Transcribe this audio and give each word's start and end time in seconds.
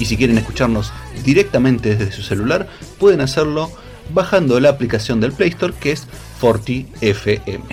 Y 0.00 0.04
si 0.04 0.16
quieren 0.16 0.38
escucharnos 0.38 0.92
directamente 1.28 1.94
desde 1.94 2.10
su 2.10 2.22
celular, 2.22 2.68
pueden 2.98 3.20
hacerlo 3.20 3.70
bajando 4.14 4.58
la 4.60 4.70
aplicación 4.70 5.20
del 5.20 5.32
Play 5.32 5.50
Store 5.50 5.74
que 5.78 5.92
es 5.92 6.06
Forti 6.38 6.86
FM. 7.02 7.66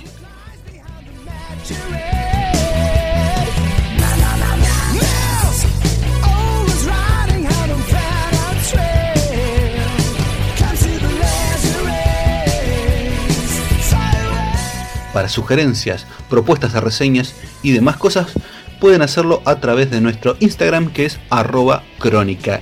Para 15.13 15.29
sugerencias, 15.29 16.05
propuestas 16.29 16.73
de 16.73 16.81
reseñas 16.81 17.35
y 17.63 17.71
demás 17.71 17.95
cosas, 17.95 18.33
pueden 18.81 19.01
hacerlo 19.01 19.41
a 19.45 19.61
través 19.61 19.89
de 19.89 20.01
nuestro 20.01 20.35
Instagram 20.41 20.91
que 20.91 21.05
es 21.05 21.21
arroba 21.29 21.83
crónica 21.99 22.61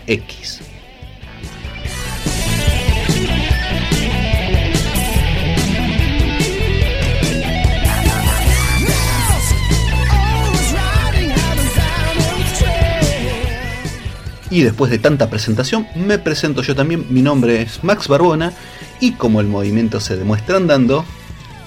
Y 14.53 14.61
después 14.61 14.91
de 14.91 14.99
tanta 14.99 15.31
presentación, 15.31 15.87
me 15.95 16.19
presento 16.19 16.61
yo 16.61 16.75
también. 16.75 17.07
Mi 17.09 17.23
nombre 17.23 17.63
es 17.63 17.83
Max 17.83 18.07
Barbona 18.07 18.53
y 18.99 19.13
como 19.13 19.41
el 19.41 19.47
movimiento 19.47 19.99
se 19.99 20.15
demuestra 20.15 20.57
andando, 20.57 21.05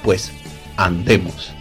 pues 0.04 0.30
andemos. 0.76 1.55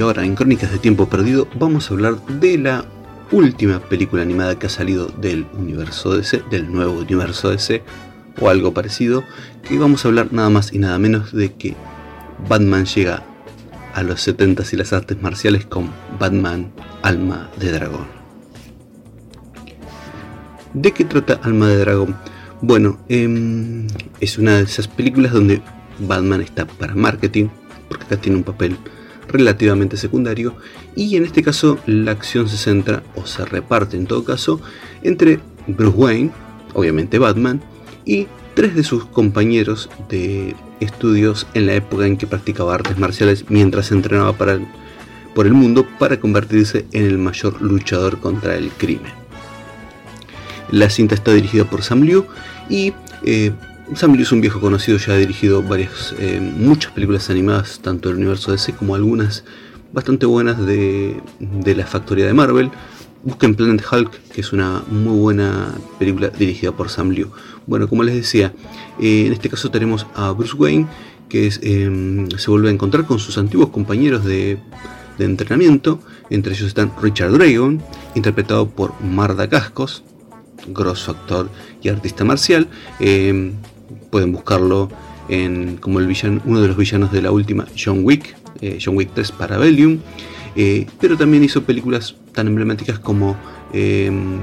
Y 0.00 0.02
ahora 0.02 0.24
en 0.24 0.34
Crónicas 0.34 0.72
de 0.72 0.78
Tiempo 0.78 1.10
Perdido 1.10 1.46
vamos 1.56 1.90
a 1.90 1.92
hablar 1.92 2.24
de 2.24 2.56
la 2.56 2.86
última 3.32 3.80
película 3.80 4.22
animada 4.22 4.58
que 4.58 4.64
ha 4.66 4.70
salido 4.70 5.08
del 5.08 5.46
universo 5.52 6.16
DC, 6.16 6.42
del 6.50 6.72
nuevo 6.72 7.00
universo 7.00 7.50
DC 7.50 7.82
o 8.40 8.48
algo 8.48 8.72
parecido, 8.72 9.24
que 9.62 9.78
vamos 9.78 10.02
a 10.02 10.08
hablar 10.08 10.32
nada 10.32 10.48
más 10.48 10.72
y 10.72 10.78
nada 10.78 10.98
menos 10.98 11.34
de 11.34 11.52
que 11.52 11.76
Batman 12.48 12.86
llega 12.86 13.24
a 13.92 14.02
los 14.02 14.22
70 14.22 14.62
y 14.72 14.76
las 14.76 14.94
artes 14.94 15.20
marciales 15.20 15.66
con 15.66 15.90
Batman 16.18 16.72
Alma 17.02 17.50
de 17.58 17.70
Dragón. 17.70 18.06
¿De 20.72 20.92
qué 20.92 21.04
trata 21.04 21.40
Alma 21.42 21.68
de 21.68 21.76
Dragón? 21.76 22.16
Bueno, 22.62 22.98
em, 23.10 23.86
es 24.18 24.38
una 24.38 24.56
de 24.56 24.62
esas 24.62 24.88
películas 24.88 25.34
donde 25.34 25.60
Batman 25.98 26.40
está 26.40 26.66
para 26.66 26.94
marketing, 26.94 27.48
porque 27.86 28.04
acá 28.04 28.16
tiene 28.16 28.38
un 28.38 28.44
papel 28.44 28.78
relativamente 29.30 29.96
secundario 29.96 30.54
y 30.94 31.16
en 31.16 31.24
este 31.24 31.42
caso 31.42 31.78
la 31.86 32.12
acción 32.12 32.48
se 32.48 32.56
centra 32.56 33.02
o 33.14 33.26
se 33.26 33.44
reparte 33.44 33.96
en 33.96 34.06
todo 34.06 34.24
caso 34.24 34.60
entre 35.02 35.40
Bruce 35.66 35.96
Wayne, 35.96 36.30
obviamente 36.74 37.18
Batman, 37.18 37.62
y 38.04 38.26
tres 38.54 38.74
de 38.74 38.82
sus 38.82 39.04
compañeros 39.04 39.88
de 40.08 40.54
estudios 40.80 41.46
en 41.54 41.66
la 41.66 41.74
época 41.74 42.06
en 42.06 42.16
que 42.16 42.26
practicaba 42.26 42.74
artes 42.74 42.98
marciales 42.98 43.44
mientras 43.48 43.92
entrenaba 43.92 44.32
para 44.32 44.58
por 45.34 45.46
el 45.46 45.52
mundo 45.52 45.86
para 45.98 46.18
convertirse 46.18 46.86
en 46.92 47.04
el 47.04 47.18
mayor 47.18 47.62
luchador 47.62 48.18
contra 48.18 48.56
el 48.56 48.70
crimen. 48.70 49.12
La 50.70 50.90
cinta 50.90 51.14
está 51.14 51.32
dirigida 51.32 51.64
por 51.64 51.82
Sam 51.82 52.02
Liu 52.02 52.26
y 52.68 52.92
eh, 53.24 53.52
Sam 53.94 54.12
Liu 54.12 54.22
es 54.22 54.30
un 54.30 54.40
viejo 54.40 54.60
conocido, 54.60 54.98
ya 54.98 55.14
ha 55.14 55.16
dirigido 55.16 55.62
varias, 55.62 56.14
eh, 56.18 56.40
muchas 56.40 56.92
películas 56.92 57.28
animadas, 57.28 57.80
tanto 57.80 58.08
del 58.08 58.18
universo 58.18 58.52
DC 58.52 58.72
como 58.74 58.94
algunas 58.94 59.44
bastante 59.92 60.26
buenas 60.26 60.64
de, 60.64 61.20
la 61.64 61.86
factoría 61.86 62.26
de 62.26 62.32
Marvel. 62.32 62.70
Busquen 63.24 63.56
Planet 63.56 63.84
Hulk, 63.90 64.12
que 64.32 64.40
es 64.42 64.52
una 64.52 64.82
muy 64.88 65.18
buena 65.18 65.74
película 65.98 66.28
dirigida 66.28 66.70
por 66.70 66.88
Sam 66.88 67.10
Liu. 67.10 67.32
Bueno, 67.66 67.88
como 67.88 68.04
les 68.04 68.14
decía, 68.14 68.54
eh, 69.00 69.26
en 69.26 69.32
este 69.32 69.48
caso 69.48 69.70
tenemos 69.70 70.06
a 70.14 70.30
Bruce 70.30 70.54
Wayne, 70.54 70.86
que 71.28 71.50
em, 71.62 72.28
se 72.30 72.50
vuelve 72.50 72.68
a 72.68 72.72
encontrar 72.72 73.06
con 73.06 73.18
sus 73.18 73.38
antiguos 73.38 73.70
compañeros 73.70 74.24
de, 74.24 74.58
de 75.18 75.24
entrenamiento. 75.24 76.00
Entre 76.30 76.52
ellos 76.52 76.68
están 76.68 76.92
Richard 77.02 77.32
Dragon, 77.32 77.82
interpretado 78.14 78.68
por 78.70 78.94
Marda 79.02 79.48
Cascos, 79.48 80.04
grosso 80.68 81.10
actor 81.10 81.50
y 81.82 81.88
artista 81.88 82.24
marcial. 82.24 82.68
Em, 83.00 83.52
pueden 84.10 84.32
buscarlo 84.32 84.90
en, 85.28 85.76
como 85.76 86.00
el 86.00 86.06
villano, 86.06 86.40
uno 86.44 86.60
de 86.60 86.68
los 86.68 86.76
villanos 86.76 87.12
de 87.12 87.22
la 87.22 87.30
última 87.30 87.66
John 87.78 88.00
Wick, 88.04 88.36
eh, 88.60 88.78
John 88.84 88.96
Wick 88.96 89.10
3 89.14 89.32
para 89.32 89.58
eh, 90.56 90.86
pero 91.00 91.16
también 91.16 91.44
hizo 91.44 91.62
películas 91.62 92.16
tan 92.32 92.48
emblemáticas 92.48 92.98
como 92.98 93.36
em, 93.72 94.38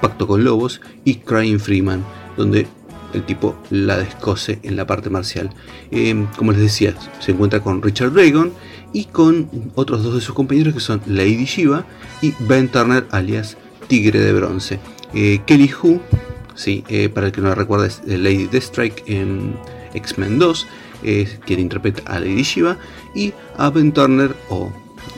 Pacto 0.00 0.26
con 0.26 0.44
Lobos 0.44 0.80
y 1.04 1.16
Crying 1.16 1.58
Freeman, 1.58 2.04
donde 2.36 2.66
el 3.12 3.24
tipo 3.24 3.56
la 3.70 3.98
descose 3.98 4.60
en 4.62 4.76
la 4.76 4.86
parte 4.86 5.10
marcial. 5.10 5.50
Em, 5.90 6.26
como 6.36 6.52
les 6.52 6.60
decía, 6.60 6.94
se 7.18 7.32
encuentra 7.32 7.60
con 7.60 7.82
Richard 7.82 8.12
Dragon 8.12 8.52
y 8.92 9.06
con 9.06 9.48
otros 9.74 10.02
dos 10.04 10.14
de 10.14 10.20
sus 10.20 10.34
compañeros 10.34 10.74
que 10.74 10.80
son 10.80 11.00
Lady 11.06 11.44
Shiva 11.44 11.84
y 12.22 12.32
Ben 12.40 12.68
Turner 12.68 13.06
alias 13.10 13.56
Tigre 13.88 14.20
de 14.20 14.32
Bronce. 14.32 14.78
Eh, 15.14 15.40
Kelly 15.46 15.70
Hu 15.82 16.00
¿sí? 16.56 16.82
Eh, 16.88 17.08
para 17.08 17.26
el 17.28 17.32
que 17.32 17.40
no 17.40 17.48
la 17.48 17.54
recuerda 17.54 17.86
es 17.86 18.02
Lady 18.06 18.46
Deathstrike 18.46 19.04
en 19.06 19.54
X-Men 19.94 20.38
2, 20.38 20.66
quien 21.44 21.60
interpreta 21.60 22.02
a 22.06 22.18
Lady 22.18 22.42
Shiva, 22.42 22.78
y 23.14 23.32
a 23.56 23.70
Ben 23.70 23.92
Turner 23.92 24.34
o 24.48 24.72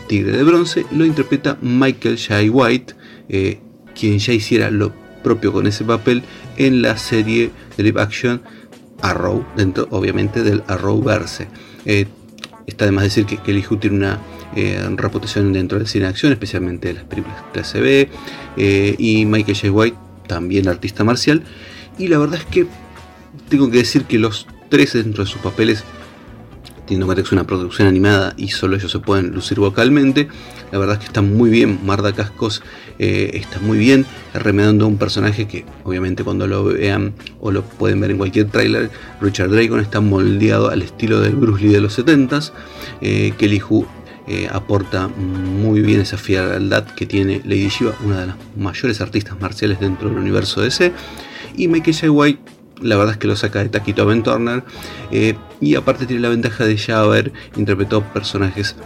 Tigre 0.09 0.37
de 0.37 0.42
Bronce 0.42 0.85
lo 0.90 1.04
interpreta 1.04 1.57
Michael 1.62 2.18
Jai 2.18 2.49
White, 2.49 2.95
eh, 3.28 3.59
quien 3.99 4.18
ya 4.18 4.33
hiciera 4.33 4.71
lo 4.71 4.92
propio 5.23 5.52
con 5.52 5.66
ese 5.66 5.85
papel 5.85 6.23
en 6.57 6.83
la 6.83 6.97
serie 6.97 7.50
de 7.76 7.83
live 7.83 8.00
action 8.00 8.42
Arrow, 9.00 9.45
dentro 9.57 9.87
obviamente 9.90 10.42
del 10.42 10.62
Arrowverse. 10.66 11.49
Eh, 11.85 12.07
está 12.66 12.85
de 12.85 12.92
más 12.92 13.04
decir 13.04 13.26
que 13.26 13.38
Kelly 13.38 13.64
Hu 13.68 13.76
tiene 13.76 13.97
una 13.97 14.21
reputación 14.97 15.52
dentro 15.52 15.78
del 15.78 15.87
cine 15.87 16.04
de 16.04 16.11
acción, 16.11 16.33
especialmente 16.33 16.88
de 16.88 16.95
las 16.95 17.04
películas 17.04 17.45
clase 17.52 17.80
B, 17.80 18.09
y 18.99 19.25
Michael 19.25 19.57
J. 19.57 19.71
White 19.71 20.08
también 20.28 20.68
artista 20.68 21.02
marcial. 21.02 21.42
Y 21.99 22.06
la 22.06 22.18
verdad 22.18 22.38
es 22.38 22.47
que 22.47 22.66
tengo 23.49 23.70
que 23.70 23.78
decir 23.78 24.04
que 24.04 24.18
los 24.18 24.47
tres 24.68 24.92
dentro 24.92 25.25
de 25.25 25.30
sus 25.30 25.40
papeles, 25.40 25.82
teniendo 26.87 27.04
en 27.04 27.06
cuenta 27.08 27.23
que 27.23 27.26
es 27.26 27.32
una 27.32 27.44
producción 27.44 27.88
animada 27.88 28.35
y 28.37 28.49
solo 28.49 28.76
ellos 28.76 28.92
se 28.92 29.00
pueden 29.00 29.32
lucir 29.32 29.58
vocalmente, 29.58 30.28
la 30.70 30.78
verdad 30.78 30.94
es 30.94 31.00
que 31.00 31.06
están 31.06 31.35
muy 31.35 31.50
bien. 31.50 31.80
Marda 31.85 32.12
Cascos 32.12 32.62
eh, 32.99 33.30
está 33.35 33.58
muy 33.58 33.78
bien 33.78 34.06
remedando 34.35 34.87
un 34.87 34.99
personaje 34.99 35.49
que 35.49 35.64
obviamente 35.85 36.25
cuando 36.25 36.47
lo 36.47 36.64
vean 36.64 37.14
o 37.40 37.50
lo 37.50 37.62
pueden 37.62 38.00
ver 38.00 38.11
en 38.11 38.18
cualquier 38.18 38.49
tráiler, 38.50 38.90
Richard 39.20 39.50
Dragon 39.50 39.80
está 39.80 40.00
moldeado 40.00 40.70
al 40.70 40.82
estilo 40.82 41.20
del 41.20 41.37
Bruce 41.37 41.64
Lee 41.64 41.73
de 41.73 41.80
los 41.80 41.99
70s. 41.99 42.52
Eh, 43.00 43.32
Kelly 43.38 43.61
Hu 43.68 43.87
eh, 44.28 44.47
aporta 44.50 45.08
muy 45.08 45.80
bien 45.80 46.00
esa 46.00 46.18
fialdad 46.18 46.85
que 46.85 47.06
tiene 47.06 47.40
Lady 47.44 47.68
Shiva, 47.68 47.94
una 48.04 48.20
de 48.20 48.26
las 48.26 48.37
mayores 48.56 49.00
artistas 49.00 49.40
marciales 49.40 49.80
dentro 49.80 50.11
del 50.11 50.18
universo 50.18 50.61
DC. 50.61 50.92
Y 51.56 51.68
Michael 51.68 51.97
J. 51.97 52.11
White, 52.11 52.40
la 52.82 52.97
verdad 52.97 53.14
es 53.14 53.18
que 53.18 53.26
lo 53.26 53.37
saca 53.37 53.61
de 53.61 53.70
taquito 53.70 54.08
a 54.08 54.23
Turner. 54.23 54.64
Eh, 55.11 55.35
y 55.61 55.76
aparte 55.76 56.04
tiene 56.04 56.20
la 56.20 56.28
ventaja 56.28 56.64
de 56.66 56.76
ya 56.76 57.00
haber 57.00 57.32
interpretado 57.56 58.02
personajes 58.12 58.76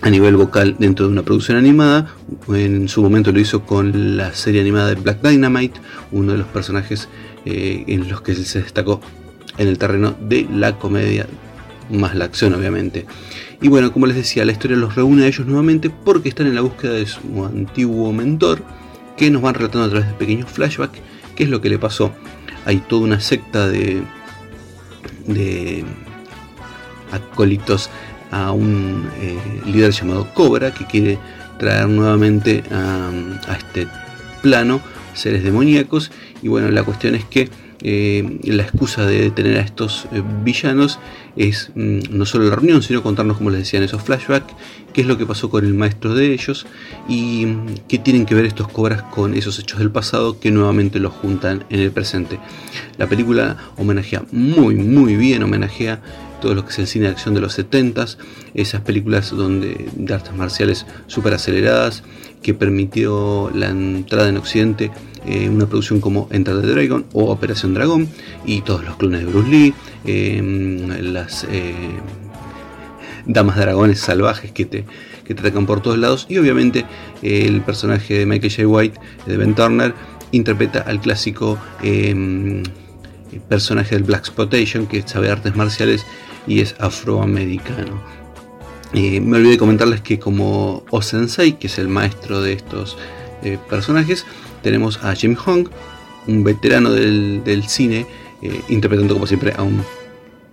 a 0.00 0.10
nivel 0.10 0.36
vocal 0.36 0.76
dentro 0.78 1.06
de 1.06 1.12
una 1.12 1.22
producción 1.22 1.56
animada. 1.56 2.14
En 2.48 2.88
su 2.88 3.02
momento 3.02 3.30
lo 3.30 3.38
hizo 3.38 3.62
con 3.62 4.16
la 4.16 4.34
serie 4.34 4.60
animada 4.60 4.88
de 4.88 4.94
Black 4.96 5.22
Dynamite, 5.22 5.80
uno 6.10 6.32
de 6.32 6.38
los 6.38 6.48
personajes 6.48 7.08
eh, 7.44 7.84
en 7.86 8.08
los 8.08 8.22
que 8.22 8.34
se 8.34 8.62
destacó 8.62 9.00
en 9.56 9.68
el 9.68 9.78
terreno 9.78 10.16
de 10.20 10.48
la 10.52 10.78
comedia, 10.78 11.26
más 11.90 12.14
la 12.14 12.24
acción 12.24 12.54
obviamente. 12.54 13.06
Y 13.60 13.68
bueno, 13.68 13.92
como 13.92 14.06
les 14.06 14.16
decía, 14.16 14.44
la 14.44 14.52
historia 14.52 14.76
los 14.76 14.94
reúne 14.94 15.24
a 15.24 15.26
ellos 15.26 15.46
nuevamente 15.46 15.90
porque 15.90 16.28
están 16.28 16.46
en 16.46 16.54
la 16.54 16.60
búsqueda 16.60 16.92
de 16.92 17.06
su 17.06 17.44
antiguo 17.44 18.12
mentor, 18.12 18.62
que 19.16 19.30
nos 19.30 19.42
van 19.42 19.54
relatando 19.54 19.86
a 19.86 19.90
través 19.90 20.08
de 20.08 20.14
pequeños 20.14 20.50
flashbacks 20.50 21.00
qué 21.34 21.44
es 21.44 21.50
lo 21.50 21.60
que 21.60 21.68
le 21.68 21.78
pasó. 21.78 22.12
Hay 22.64 22.78
toda 22.78 23.02
una 23.02 23.20
secta 23.20 23.68
de, 23.68 24.02
de 25.26 25.84
acólitos 27.10 27.90
a 28.30 28.52
un 28.52 29.08
eh, 29.20 29.38
líder 29.66 29.92
llamado 29.92 30.32
Cobra 30.34 30.72
que 30.72 30.84
quiere 30.84 31.18
traer 31.58 31.88
nuevamente 31.88 32.62
a, 32.70 33.10
a 33.48 33.54
este 33.56 33.88
plano 34.42 34.80
seres 35.14 35.42
demoníacos. 35.42 36.10
Y 36.42 36.48
bueno, 36.48 36.70
la 36.70 36.84
cuestión 36.84 37.14
es 37.14 37.24
que 37.24 37.48
eh, 37.82 38.38
la 38.44 38.64
excusa 38.64 39.06
de 39.06 39.20
detener 39.20 39.58
a 39.58 39.60
estos 39.60 40.08
eh, 40.12 40.22
villanos 40.44 40.98
es 41.36 41.70
mm, 41.74 42.00
no 42.10 42.26
solo 42.26 42.48
la 42.48 42.56
reunión, 42.56 42.82
sino 42.82 43.02
contarnos, 43.02 43.36
como 43.36 43.50
les 43.50 43.60
decía 43.60 43.78
en 43.78 43.84
esos 43.84 44.02
flashbacks, 44.02 44.52
qué 44.92 45.02
es 45.02 45.06
lo 45.06 45.16
que 45.16 45.26
pasó 45.26 45.48
con 45.48 45.64
el 45.64 45.74
maestro 45.74 46.14
de 46.14 46.32
ellos 46.32 46.66
y 47.08 47.46
mm, 47.46 47.66
qué 47.88 47.98
tienen 47.98 48.26
que 48.26 48.34
ver 48.34 48.46
estos 48.46 48.68
cobras 48.68 49.02
con 49.02 49.34
esos 49.34 49.58
hechos 49.58 49.78
del 49.78 49.90
pasado 49.90 50.40
que 50.40 50.50
nuevamente 50.50 50.98
los 50.98 51.12
juntan 51.12 51.64
en 51.70 51.80
el 51.80 51.92
presente. 51.92 52.40
La 52.96 53.06
película 53.06 53.56
homenajea 53.76 54.24
muy, 54.32 54.74
muy 54.74 55.14
bien, 55.14 55.42
homenajea 55.42 56.00
todo 56.40 56.54
lo 56.54 56.64
que 56.64 56.70
es 56.70 56.78
el 56.78 56.86
cine 56.86 57.06
de 57.06 57.12
acción 57.12 57.34
de 57.34 57.40
los 57.40 57.58
70s, 57.58 58.16
esas 58.54 58.80
películas 58.80 59.30
donde 59.30 59.88
de 59.94 60.14
artes 60.14 60.34
marciales 60.34 60.86
súper 61.06 61.34
aceleradas, 61.34 62.02
que 62.42 62.54
permitió 62.54 63.50
la 63.54 63.68
entrada 63.68 64.28
en 64.28 64.36
Occidente 64.36 64.90
eh, 65.26 65.48
una 65.48 65.66
producción 65.66 66.00
como 66.00 66.28
Enter 66.30 66.60
the 66.60 66.66
Dragon 66.66 67.04
o 67.12 67.30
Operación 67.30 67.74
Dragón 67.74 68.08
y 68.44 68.62
todos 68.62 68.84
los 68.84 68.96
clones 68.96 69.20
de 69.20 69.26
Bruce 69.26 69.48
Lee, 69.48 69.74
em, 70.04 70.88
las 71.12 71.44
eh, 71.50 71.74
damas 73.26 73.56
dragones 73.56 74.00
salvajes 74.00 74.52
que 74.52 74.64
te, 74.64 74.84
que 75.24 75.34
te 75.34 75.40
atacan 75.40 75.66
por 75.66 75.80
todos 75.80 75.98
lados 75.98 76.26
y 76.28 76.38
obviamente 76.38 76.84
el 77.22 77.60
personaje 77.62 78.18
de 78.18 78.26
Michael 78.26 78.52
J. 78.52 78.68
White, 78.68 79.00
de 79.26 79.36
Ben 79.36 79.54
Turner, 79.54 79.94
interpreta 80.32 80.80
al 80.80 81.00
clásico 81.00 81.58
personaje 83.48 83.94
del 83.94 84.04
Black 84.04 84.26
Spotation 84.26 84.86
que 84.86 85.02
sabe 85.06 85.30
artes 85.30 85.54
marciales 85.56 86.06
y 86.46 86.60
es 86.60 86.74
afroamericano. 86.78 88.02
me 88.92 89.36
olvidé 89.36 89.58
comentarles 89.58 90.00
que 90.00 90.18
como 90.18 90.84
Osensei, 90.90 91.58
que 91.58 91.66
es 91.66 91.78
el 91.78 91.88
maestro 91.88 92.40
de 92.40 92.54
estos 92.54 92.96
eh, 93.42 93.58
personajes. 93.68 94.24
Tenemos 94.68 95.02
a 95.02 95.14
Jim 95.14 95.34
Hong, 95.34 95.66
un 96.26 96.44
veterano 96.44 96.92
del, 96.92 97.64
cine, 97.66 98.04
eh, 98.42 98.60
interpretando 98.68 99.14
como 99.14 99.26
siempre 99.26 99.54
a 99.56 99.62
un 99.62 99.82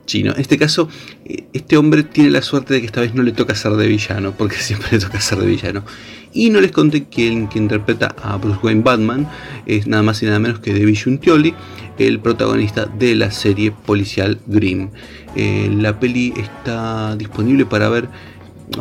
chino. 0.06 0.32
En 0.34 0.40
este 0.40 0.58
caso, 0.58 0.88
eh, 1.26 1.44
este 1.52 1.76
hombre 1.76 2.04
tiene 2.04 2.30
la 2.30 2.42
suerte 2.42 2.76
de 2.76 2.80
que 2.80 2.86
esta 2.86 3.02
vez 3.02 3.14
no 3.14 3.24
le 3.24 3.34
toca 3.34 3.56
ser 3.56 3.74
de 3.74 3.90
villano, 3.90 4.32
porque 4.32 4.56
siempre 4.60 4.88
le 4.94 5.00
toca 5.00 5.20
ser 5.20 5.40
de 5.40 5.48
villano. 5.48 5.84
Y 6.32 6.50
no 6.50 6.62
les 6.62 6.72
conté 6.72 7.08
que 7.10 7.28
el 7.28 7.50
que 7.50 7.60
interpreta 7.60 8.16
a 8.24 8.38
Bruce 8.38 8.60
Wayne 8.64 8.84
Batman 8.84 9.28
es 9.66 9.86
nada 9.86 10.02
más 10.02 10.24
y 10.24 10.28
nada 10.28 10.40
menos 10.40 10.60
que 10.60 10.72
David 10.72 10.98
Juntioli, 11.04 11.54
el 12.00 12.22
protagonista 12.22 12.86
de 12.86 13.16
la 13.16 13.32
serie 13.32 13.72
policial 13.72 14.40
Grimm. 14.48 14.92
la 15.36 16.00
peli 16.00 16.34
está 16.38 17.18
disponible 17.18 17.66
para 17.66 17.90
ver 17.90 18.08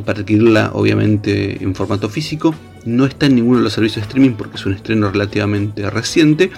para 0.04 0.20
adquirirla 0.20 0.70
obviamente 0.74 1.60
en 1.60 1.74
formato 1.74 2.08
físico. 2.08 2.54
No 2.84 3.06
está 3.06 3.26
en 3.26 3.36
ninguno 3.36 3.58
de 3.58 3.64
los 3.64 3.72
servicios 3.72 4.02
de 4.02 4.08
streaming 4.08 4.36
porque 4.36 4.56
es 4.56 4.66
un 4.66 4.74
estreno 4.74 5.10
relativamente 5.10 5.88
reciente. 5.90 6.50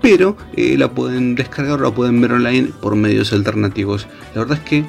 Pero 0.00 0.36
eh, 0.56 0.76
la 0.78 0.92
pueden 0.92 1.34
descargar 1.34 1.80
o 1.80 1.82
la 1.82 1.94
pueden 1.94 2.20
ver 2.20 2.32
online 2.32 2.70
por 2.80 2.94
medios 2.94 3.32
alternativos. 3.32 4.06
La 4.34 4.42
verdad 4.42 4.58
es 4.58 4.68
que 4.68 4.84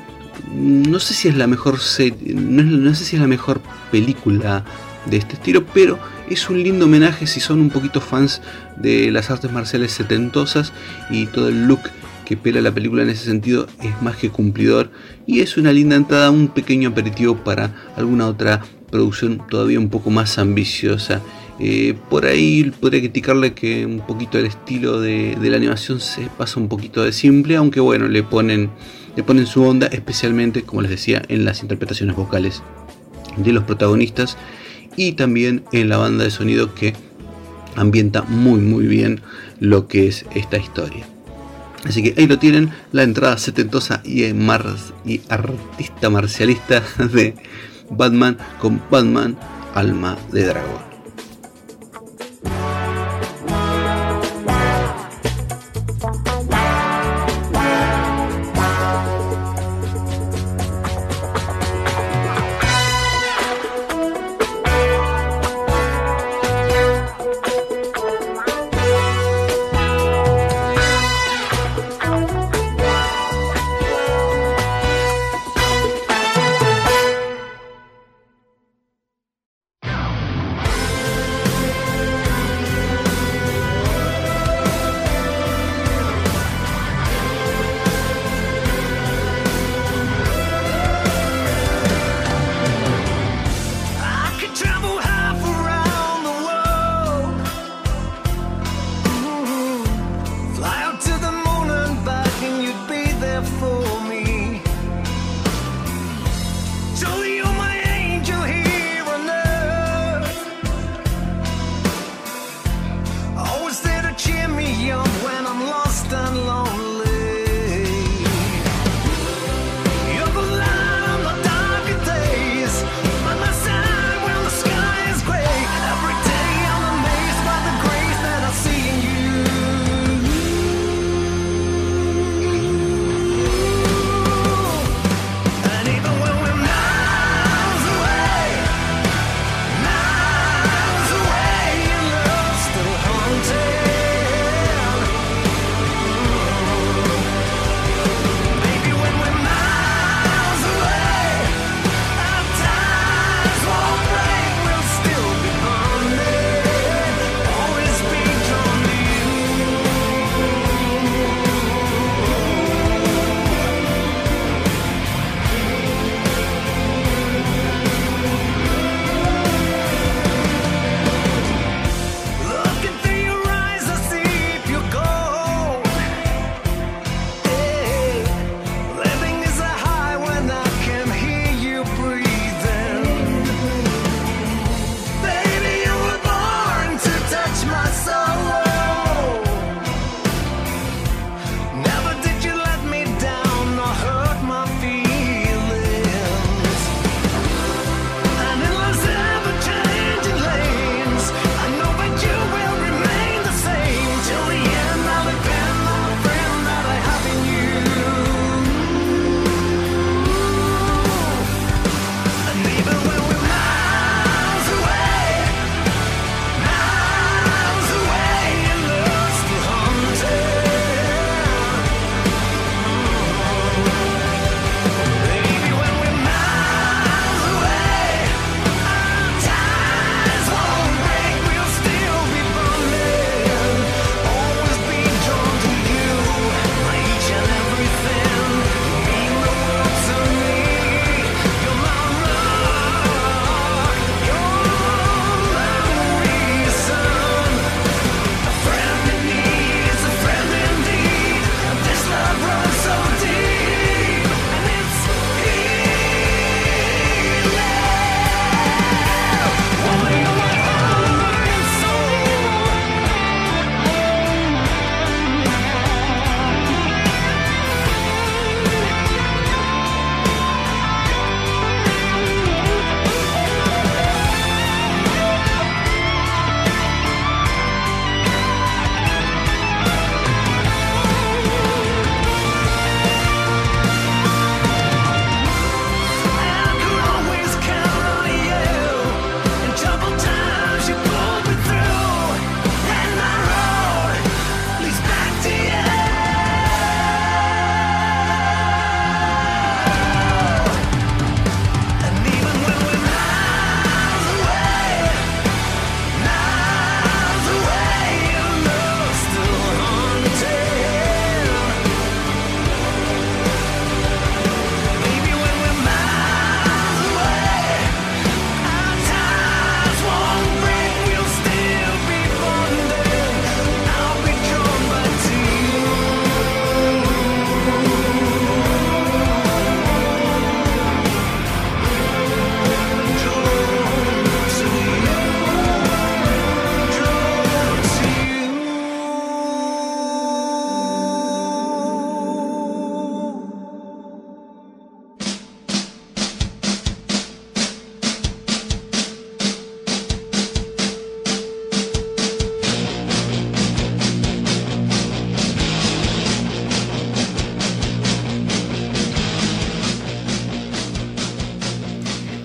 no 0.53 0.99
sé 0.99 1.13
si 1.13 1.27
es 1.27 1.35
la 1.35 1.47
mejor 1.47 1.75
no, 1.75 2.95
sé 2.95 3.05
si 3.05 3.15
es 3.15 3.21
la 3.21 3.27
mejor 3.27 3.61
película 3.91 4.63
de 5.05 5.17
este 5.17 5.33
estilo, 5.33 5.65
pero 5.73 5.99
es 6.29 6.49
un 6.49 6.61
lindo 6.61 6.85
homenaje 6.85 7.27
si 7.27 7.39
son 7.39 7.59
un 7.59 7.69
poquito 7.69 8.01
fans 8.01 8.41
de 8.77 9.11
las 9.11 9.31
artes 9.31 9.51
marciales 9.51 9.91
setentosas 9.91 10.73
y 11.09 11.25
todo 11.27 11.49
el 11.49 11.65
look 11.65 11.81
que 12.25 12.37
pela 12.37 12.61
la 12.61 12.71
película 12.71 13.01
en 13.01 13.09
ese 13.09 13.25
sentido 13.25 13.67
es 13.81 13.99
más 14.01 14.15
que 14.17 14.29
cumplidor 14.29 14.91
y 15.25 15.39
es 15.39 15.57
una 15.57 15.73
linda 15.73 15.95
entrada, 15.95 16.29
un 16.29 16.49
pequeño 16.49 16.89
aperitivo 16.89 17.37
para 17.37 17.73
alguna 17.95 18.27
otra 18.27 18.61
producción 18.89 19.41
todavía 19.49 19.79
un 19.79 19.89
poco 19.89 20.09
más 20.09 20.37
ambiciosa. 20.37 21.21
Eh, 21.59 21.95
por 22.09 22.25
ahí 22.25 22.71
podría 22.79 23.01
criticarle 23.01 23.53
que 23.53 23.85
un 23.85 23.99
poquito 23.99 24.37
el 24.37 24.45
estilo 24.45 25.01
de, 25.01 25.37
la 25.41 25.57
animación 25.57 25.99
se 25.99 26.27
pasa 26.37 26.59
un 26.59 26.69
poquito 26.69 27.03
de 27.03 27.11
simple, 27.11 27.55
aunque 27.55 27.79
bueno, 27.79 28.07
le 28.07 28.23
ponen, 28.23 28.69
le 29.15 29.23
ponen 29.23 29.45
su 29.45 29.63
onda, 29.63 29.87
especialmente, 29.87 30.63
como 30.63 30.81
les 30.81 30.91
decía, 30.91 31.21
en 31.27 31.45
las 31.45 31.61
interpretaciones 31.61 32.15
vocales 32.15 32.63
de 33.37 33.51
los 33.51 33.63
protagonistas 33.63 34.37
y 34.95 35.13
también 35.13 35.63
en 35.71 35.89
la 35.89 35.97
banda 35.97 36.23
de 36.23 36.31
sonido 36.31 36.73
que 36.73 36.93
ambienta 37.75 38.23
muy 38.23 38.59
muy 38.59 38.87
bien 38.87 39.21
lo 39.59 39.87
que 39.87 40.07
es 40.07 40.25
esta 40.35 40.57
historia. 40.57 41.05
Así 41.85 42.03
que 42.03 42.13
ahí 42.17 42.27
lo 42.27 42.39
tienen, 42.39 42.71
la 42.91 43.03
entrada 43.03 43.37
setentosa 43.37 44.01
y, 44.03 44.23
y 44.23 45.21
artista 45.29 46.09
marcialista 46.09 46.83
de 47.13 47.35
Batman 47.89 48.37
con 48.59 48.81
Batman 48.89 49.37
Alma 49.75 50.17
de 50.31 50.45
Dragón. 50.45 50.88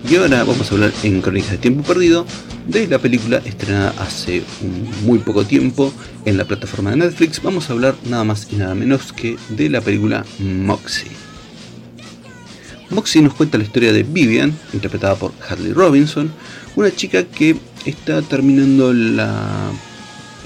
Y 0.09 0.17
ahora 0.17 0.45
vamos 0.45 0.71
a 0.71 0.75
hablar 0.75 0.93
en 1.03 1.23
Crónicas 1.23 1.53
de 1.53 1.59
Tiempo 1.59 1.83
Perdido 1.83 2.27
de 2.67 2.87
la 2.87 2.99
película 2.99 3.39
estrenada 3.39 3.95
hace 3.99 4.43
muy 5.03 5.19
poco 5.19 5.47
tiempo 5.47 5.93
en 6.27 6.37
la 6.37 6.45
plataforma 6.45 6.91
de 6.91 6.97
Netflix. 6.97 7.43
Vamos 7.43 7.71
a 7.71 7.73
hablar 7.73 7.95
nada 8.09 8.23
más 8.23 8.49
y 8.53 8.57
nada 8.57 8.75
menos 8.75 9.15
que 9.15 9.37
de 9.49 9.71
la 9.71 9.81
película 9.81 10.27
Moxie. 10.39 11.11
Moxie 12.91 13.23
nos 13.23 13.33
cuenta 13.33 13.57
la 13.57 13.65
historia 13.65 13.95
de 13.95 14.03
Vivian, 14.03 14.55
interpretada 14.75 15.15
por 15.15 15.33
Hadley 15.49 15.73
Robinson, 15.73 16.31
una 16.77 16.95
chica 16.95 17.25
que 17.25 17.57
está 17.87 18.21
terminando 18.21 18.93
la 18.93 19.71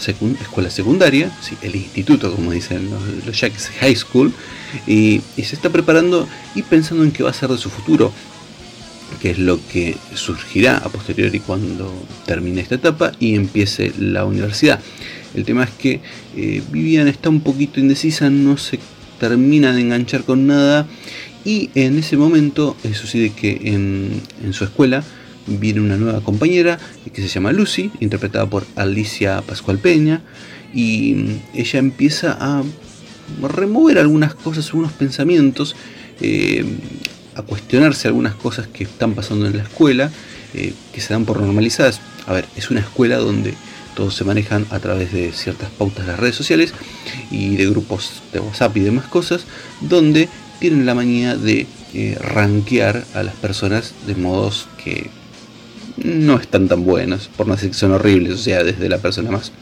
escuela 0.07 0.71
secundaria, 0.71 1.31
sí, 1.41 1.57
el 1.63 1.75
instituto, 1.75 2.33
como 2.33 2.53
dicen 2.53 2.89
los 3.27 3.41
Jacks 3.41 3.71
High 3.81 3.97
School, 3.97 4.33
y, 4.87 5.21
se 5.37 5.55
está 5.55 5.71
preparando 5.71 6.29
y 6.55 6.63
pensando 6.63 7.05
en 7.05 7.11
qué 7.11 7.23
va 7.23 7.31
a 7.31 7.35
ser 7.35 7.49
de 7.51 7.59
su 7.59 7.71
futuro, 7.71 8.13
que 9.21 9.31
es 9.31 9.39
lo 9.39 9.59
que 9.69 9.97
surgirá 10.15 10.79
a 10.79 10.89
posteriori 10.89 11.41
cuando 11.41 11.93
termine 12.27 12.61
esta 12.61 12.77
etapa 12.77 13.13
y 13.19 13.35
empiece 13.35 13.93
la 13.99 14.25
universidad. 14.25 14.81
El 15.35 15.45
tema 15.45 15.65
es 15.65 15.71
que 15.71 16.01
eh, 16.37 16.63
Vivian 16.71 17.09
está 17.09 17.29
un 17.29 17.41
poquito 17.41 17.81
indecisa, 17.81 18.31
no 18.31 18.57
se 18.57 18.79
termina 19.19 19.73
de 19.73 19.81
enganchar 19.81 20.25
con 20.25 20.47
nada 20.47 20.87
y 21.45 21.71
en 21.75 21.99
ese 21.99 22.17
momento 22.17 22.77
sucede 22.93 23.31
que 23.31 23.61
en, 23.65 24.23
su 24.53 24.65
escuela 24.65 25.03
viene 25.47 25.81
una 25.81 25.97
nueva 25.97 26.21
compañera 26.21 26.79
que 27.13 27.23
se 27.23 27.29
llama 27.29 27.53
Lucy, 27.53 27.91
interpretada 28.01 28.49
por 28.49 28.67
Alicia 28.77 29.41
Pascual 29.43 29.79
Peña, 29.79 30.23
y 30.75 31.39
ella 31.55 31.79
empieza 31.79 32.37
a 32.39 32.63
remover 33.41 33.99
algunas 33.99 34.35
cosas, 34.35 34.67
algunos 34.67 34.93
pensamientos, 34.93 35.75
eh, 36.21 36.65
a 37.39 37.43
cuestionarse 37.43 38.09
algunas 38.09 38.35
cosas 38.35 38.67
que 38.67 38.85
están 38.85 39.15
pasando 39.15 39.47
en 39.47 39.57
la 39.57 39.63
escuela, 39.63 40.11
eh, 40.55 40.75
que 40.93 41.01
se 41.01 41.15
dan 41.15 41.25
por 41.25 41.41
normalizadas. 41.41 42.01
A 42.27 42.33
ver, 42.33 42.47
es 42.57 42.71
una 42.71 42.81
escuela 42.81 43.17
donde 43.19 43.55
todos 43.95 44.15
se 44.15 44.25
manejan 44.25 44.67
a 44.71 44.81
través 44.81 45.13
de 45.13 45.33
ciertas 45.33 45.71
pautas 45.71 46.05
de 46.05 46.13
las 46.13 46.21
redes 46.21 46.35
sociales 46.35 46.75
y 47.31 47.57
de 47.57 47.69
grupos 47.69 48.23
de 48.33 48.41
WhatsApp 48.41 48.77
y 48.77 48.81
demás 48.81 49.07
cosas, 49.07 49.45
donde 49.81 50.29
tienen 50.59 50.85
la 50.85 50.95
manía 50.95 51.37
de 51.37 51.67
eh, 51.95 52.19
rankear 52.21 53.05
a 53.15 53.23
las 53.23 53.35
personas 53.35 53.95
de 54.07 54.17
modos 54.17 54.69
que 54.83 55.09
no 55.97 56.39
están 56.39 56.69
tan 56.69 56.85
buenos, 56.85 57.31
por 57.37 57.47
no 57.47 57.55
decir 57.55 57.71
que 57.71 57.77
son 57.77 57.93
horribles, 57.93 58.35
o 58.35 58.39
sea, 58.39 58.65
desde 58.65 58.89
la 58.89 58.99
persona 58.99 59.31
más 59.31 59.53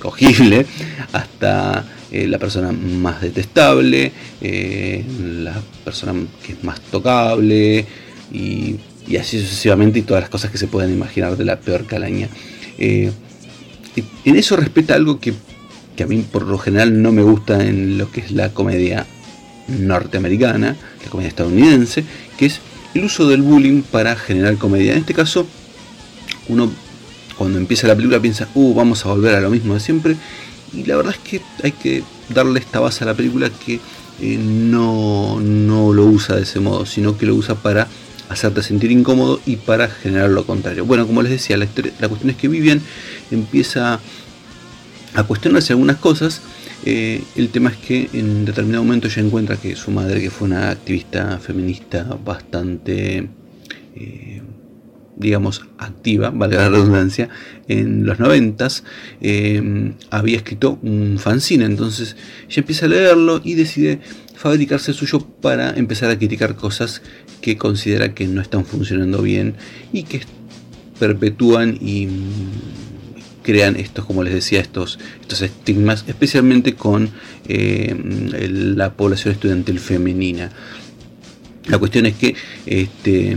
cogible 0.00 0.66
hasta 1.12 1.84
eh, 2.12 2.26
la 2.28 2.38
persona 2.38 2.72
más 2.72 3.22
detestable, 3.22 4.12
eh, 4.42 5.02
la 5.42 5.54
persona 5.82 6.12
que 6.44 6.52
es 6.52 6.62
más 6.62 6.78
tocable 6.80 7.86
y, 8.30 8.76
así 9.18 9.40
sucesivamente 9.40 9.98
y 9.98 10.02
todas 10.02 10.22
las 10.22 10.30
cosas 10.30 10.50
que 10.50 10.58
se 10.58 10.66
puedan 10.66 10.92
imaginar 10.92 11.38
de 11.38 11.44
la 11.46 11.58
peor 11.58 11.86
calaña. 11.86 12.28
Eh, 12.78 13.10
en 14.24 14.36
eso 14.36 14.56
respeta 14.56 14.94
algo 14.94 15.20
que, 15.20 15.32
que 15.96 16.02
a 16.02 16.06
mí 16.06 16.18
por 16.30 16.46
lo 16.46 16.58
general 16.58 17.00
no 17.00 17.12
me 17.12 17.22
gusta 17.22 17.64
en 17.64 17.96
lo 17.96 18.10
que 18.10 18.20
es 18.20 18.30
la 18.30 18.50
comedia 18.50 19.06
norteamericana, 19.68 20.76
la 21.02 21.10
comedia 21.10 21.28
estadounidense, 21.28 22.04
que 22.36 22.46
es 22.46 22.60
el 22.94 23.04
uso 23.04 23.26
del 23.26 23.40
bullying 23.40 23.82
para 23.82 24.16
generar 24.16 24.56
comedia. 24.58 24.92
En 24.92 24.98
este 24.98 25.14
caso, 25.14 25.46
uno 26.48 26.70
cuando 27.38 27.58
empieza 27.58 27.88
la 27.88 27.96
película 27.96 28.20
piensa, 28.20 28.48
uh, 28.54 28.74
vamos 28.74 29.04
a 29.04 29.08
volver 29.08 29.34
a 29.34 29.40
lo 29.40 29.50
mismo 29.50 29.74
de 29.74 29.80
siempre. 29.80 30.16
Y 30.74 30.84
la 30.84 30.96
verdad 30.96 31.14
es 31.14 31.30
que 31.30 31.42
hay 31.62 31.72
que 31.72 32.02
darle 32.28 32.60
esta 32.60 32.80
base 32.80 33.04
a 33.04 33.06
la 33.06 33.14
película 33.14 33.50
que 33.50 33.80
eh, 34.20 34.38
no, 34.38 35.40
no 35.40 35.92
lo 35.92 36.06
usa 36.06 36.36
de 36.36 36.42
ese 36.42 36.60
modo, 36.60 36.86
sino 36.86 37.16
que 37.16 37.26
lo 37.26 37.34
usa 37.34 37.54
para 37.54 37.88
hacerte 38.28 38.62
sentir 38.62 38.90
incómodo 38.90 39.40
y 39.44 39.56
para 39.56 39.88
generar 39.88 40.30
lo 40.30 40.46
contrario. 40.46 40.84
Bueno, 40.84 41.06
como 41.06 41.22
les 41.22 41.32
decía, 41.32 41.56
la, 41.56 41.66
cuestión 41.66 42.30
es 42.30 42.36
que 42.36 42.48
Vivian 42.48 42.80
empieza 43.30 44.00
a 45.14 45.22
cuestionarse 45.24 45.74
algunas 45.74 45.98
cosas 45.98 46.40
eh, 46.84 47.22
el 47.36 47.50
tema 47.50 47.70
es 47.70 47.76
que 47.76 48.10
en 48.12 48.44
determinado 48.44 48.82
momento 48.82 49.06
ella 49.06 49.22
encuentra 49.22 49.56
que 49.56 49.76
su 49.76 49.90
madre, 49.92 50.20
que 50.20 50.30
fue 50.30 50.48
una 50.48 50.70
activista 50.70 51.38
feminista 51.38 52.18
bastante, 52.24 53.28
eh, 53.94 54.42
digamos, 55.16 55.62
activa, 55.78 56.30
valga 56.30 56.62
la 56.62 56.68
redundancia, 56.70 57.28
en 57.68 58.06
los 58.06 58.18
noventas, 58.18 58.84
eh, 59.20 59.92
había 60.10 60.36
escrito 60.36 60.78
un 60.82 61.18
fanzine. 61.18 61.64
Entonces 61.64 62.16
ella 62.48 62.60
empieza 62.60 62.86
a 62.86 62.88
leerlo 62.88 63.40
y 63.44 63.54
decide 63.54 64.00
fabricarse 64.34 64.90
el 64.90 64.96
suyo 64.96 65.20
para 65.40 65.70
empezar 65.70 66.10
a 66.10 66.18
criticar 66.18 66.56
cosas 66.56 67.02
que 67.40 67.56
considera 67.56 68.14
que 68.14 68.26
no 68.26 68.40
están 68.40 68.64
funcionando 68.64 69.22
bien 69.22 69.54
y 69.92 70.04
que 70.04 70.22
perpetúan 70.98 71.78
y 71.80 72.08
crean 73.42 73.76
estos, 73.76 74.04
como 74.04 74.22
les 74.22 74.34
decía, 74.34 74.60
estos, 74.60 74.98
estos 75.20 75.42
estigmas, 75.42 76.04
especialmente 76.06 76.74
con 76.74 77.10
eh, 77.48 77.94
la 78.76 78.94
población 78.94 79.34
estudiantil 79.34 79.80
femenina. 79.80 80.50
La 81.66 81.78
cuestión 81.78 82.06
es 82.06 82.14
que 82.14 82.34
este 82.66 83.36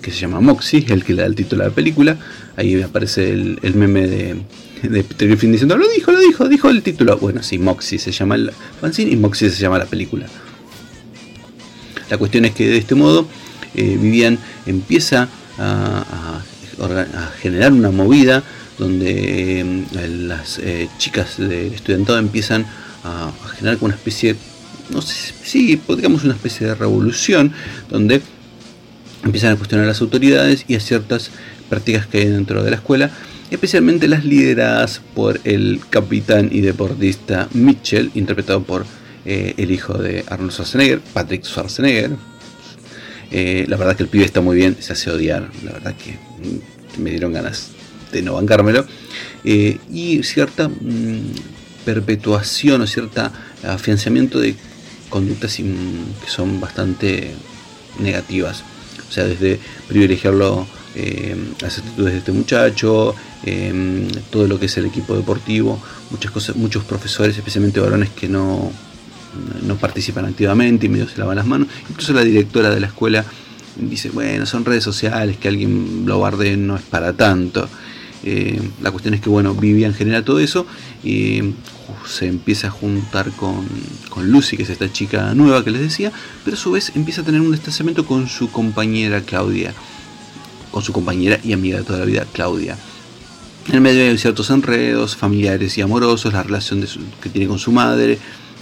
que 0.00 0.10
se 0.10 0.18
llama 0.18 0.40
Moxie, 0.40 0.86
el 0.88 1.04
que 1.04 1.12
le 1.14 1.22
da 1.22 1.26
el 1.26 1.34
título 1.34 1.64
a 1.64 1.68
la 1.68 1.74
película, 1.74 2.16
ahí 2.56 2.80
aparece 2.82 3.30
el, 3.30 3.74
meme 3.74 4.06
de, 4.06 4.36
de 4.82 5.04
Peter 5.04 5.28
Griffin 5.28 5.52
diciendo, 5.52 5.76
lo 5.76 5.88
dijo, 5.88 6.12
lo 6.12 6.20
dijo, 6.20 6.48
dijo 6.48 6.70
el 6.70 6.82
título. 6.82 7.18
Bueno, 7.18 7.42
sí, 7.42 7.58
Moxie 7.58 7.98
se 7.98 8.12
llama 8.12 8.36
el 8.36 8.52
fanzine 8.80 9.10
y 9.10 9.16
Moxie 9.16 9.50
se 9.50 9.60
llama 9.60 9.78
la 9.78 9.86
película. 9.86 10.26
La 12.10 12.18
cuestión 12.18 12.44
es 12.44 12.52
que 12.52 12.68
de 12.68 12.78
este 12.78 12.94
modo 12.94 13.26
eh, 13.74 13.98
Vivian 14.00 14.38
empieza 14.66 15.28
a, 15.58 16.42
a 16.80 17.32
generar 17.40 17.72
una 17.72 17.90
movida 17.90 18.42
donde 18.78 19.60
eh, 19.60 19.86
las 20.26 20.58
eh, 20.58 20.88
chicas 20.98 21.38
del 21.38 21.72
estudiantado 21.74 22.18
empiezan 22.18 22.66
a, 23.04 23.32
generar 23.56 23.78
una 23.80 23.94
especie, 23.94 24.36
no 24.94 25.02
sé 25.02 25.34
si, 25.42 25.80
digamos 25.96 26.24
una 26.24 26.34
especie 26.34 26.66
de 26.66 26.74
revolución, 26.74 27.52
donde 27.90 28.22
empiezan 29.24 29.52
a 29.52 29.56
cuestionar 29.56 29.84
a 29.84 29.88
las 29.88 30.00
autoridades 30.00 30.64
y 30.68 30.76
a 30.76 30.80
ciertas 30.80 31.30
prácticas 31.68 32.06
que 32.06 32.18
hay 32.18 32.28
dentro 32.28 32.62
de 32.62 32.70
la 32.70 32.76
escuela, 32.76 33.10
especialmente 33.50 34.08
las 34.08 34.24
lideradas 34.24 35.00
por 35.14 35.40
el 35.44 35.80
capitán 35.90 36.48
y 36.52 36.60
deportista 36.60 37.48
Mitchell, 37.52 38.10
interpretado 38.14 38.62
por 38.62 38.86
eh, 39.24 39.54
el 39.56 39.70
hijo 39.70 39.94
de 39.94 40.24
Arnold 40.28 40.52
Schwarzenegger, 40.52 41.00
Patrick 41.00 41.44
Schwarzenegger. 41.44 42.10
la 43.30 43.76
verdad 43.76 43.96
que 43.96 44.04
el 44.04 44.08
pibe 44.08 44.24
está 44.24 44.40
muy 44.40 44.56
bien, 44.56 44.76
se 44.80 44.92
hace 44.92 45.10
odiar, 45.10 45.50
la 45.64 45.72
verdad 45.72 45.94
que 45.96 46.12
mm, 46.12 47.02
me 47.02 47.10
dieron 47.10 47.32
ganas 47.32 47.70
de 48.12 48.22
no 48.22 48.34
bancármelo, 48.34 48.86
eh, 49.44 49.78
y 49.92 50.22
cierta 50.22 50.68
mm, 50.68 51.32
perpetuación 51.84 52.80
o 52.80 52.86
cierta 52.86 53.32
afianzamiento 53.62 54.40
de 54.40 54.54
conductas 55.14 55.54
que 55.54 56.28
son 56.28 56.60
bastante 56.60 57.32
negativas. 58.00 58.64
O 59.08 59.12
sea, 59.12 59.22
desde 59.22 59.60
privilegiarlo 59.86 60.66
eh, 60.96 61.36
las 61.60 61.78
actitudes 61.78 62.14
de 62.14 62.18
este 62.18 62.32
muchacho, 62.32 63.14
em, 63.44 64.08
todo 64.32 64.48
lo 64.48 64.58
que 64.58 64.66
es 64.66 64.76
el 64.76 64.86
equipo 64.86 65.14
deportivo, 65.14 65.80
muchas 66.10 66.32
cosas, 66.32 66.56
muchos 66.56 66.82
profesores, 66.82 67.36
especialmente 67.36 67.78
varones 67.78 68.10
que 68.10 68.28
no, 68.28 68.72
no 69.62 69.76
participan 69.76 70.24
activamente 70.24 70.86
y 70.86 70.88
medio 70.88 71.08
se 71.08 71.18
lavan 71.18 71.36
las 71.36 71.46
manos. 71.46 71.68
Incluso 71.88 72.12
la 72.12 72.24
directora 72.24 72.70
de 72.70 72.80
la 72.80 72.88
escuela 72.88 73.24
dice, 73.76 74.10
bueno, 74.10 74.46
son 74.46 74.64
redes 74.64 74.82
sociales, 74.82 75.36
que 75.36 75.46
alguien 75.46 76.06
lo 76.06 76.18
barde 76.18 76.56
no 76.56 76.74
es 76.74 76.82
para 76.82 77.12
tanto. 77.12 77.68
Eh, 78.24 78.60
la 78.82 78.90
cuestión 78.90 79.14
es 79.14 79.20
que, 79.20 79.30
bueno, 79.30 79.54
Vivian 79.54 79.94
genera 79.94 80.24
todo 80.24 80.40
eso 80.40 80.66
y 81.04 81.54
se 82.06 82.26
empieza 82.26 82.68
a 82.68 82.70
juntar 82.70 83.30
con, 83.32 83.66
Lucy, 84.22 84.56
que 84.56 84.62
es 84.62 84.70
esta 84.70 84.90
chica 84.92 85.34
nueva 85.34 85.64
que 85.64 85.70
les 85.70 85.80
decía, 85.80 86.12
pero 86.44 86.56
a 86.56 86.60
su 86.60 86.72
vez 86.72 86.92
empieza 86.94 87.22
a 87.22 87.24
tener 87.24 87.40
un 87.40 87.52
distanciamiento 87.52 88.06
con 88.06 88.28
su 88.28 88.50
compañera 88.50 89.20
Claudia, 89.20 89.74
con 90.70 90.82
su 90.82 90.92
compañera 90.92 91.38
y 91.42 91.52
amiga 91.52 91.78
de 91.78 91.84
toda 91.84 92.00
la 92.00 92.04
vida, 92.04 92.26
Claudia. 92.32 92.76
En 93.72 93.82
medio 93.82 94.02
hay 94.02 94.18
ciertos 94.18 94.50
enredos 94.50 95.16
familiares 95.16 95.76
y 95.78 95.80
amorosos, 95.80 96.32
la 96.32 96.42
relación 96.42 96.86
que 97.22 97.28
tiene 97.30 97.48
con 97.48 97.58
su 97.58 97.72
madre, 97.72 98.18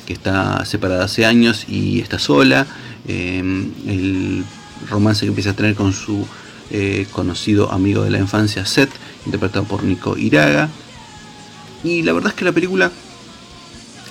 que 0.06 0.12
está 0.12 0.64
separada 0.64 1.04
hace 1.04 1.26
años 1.26 1.66
y 1.68 2.00
está 2.00 2.18
sola, 2.18 2.66
eh, 3.08 3.38
el 3.86 4.44
romance 4.88 5.24
que 5.24 5.28
empieza 5.28 5.50
a 5.50 5.54
tener 5.54 5.74
con 5.74 5.92
su 5.92 6.26
eh, 6.70 7.06
conocido 7.12 7.70
amigo 7.70 8.02
de 8.02 8.10
la 8.10 8.18
infancia, 8.18 8.64
Seth, 8.64 8.90
interpretado 9.26 9.64
por 9.64 9.84
Nico 9.84 10.16
Iraga. 10.16 10.70
Y 11.84 12.02
la 12.02 12.12
verdad 12.12 12.30
es 12.30 12.34
que 12.34 12.44
la 12.44 12.52
película 12.52 12.90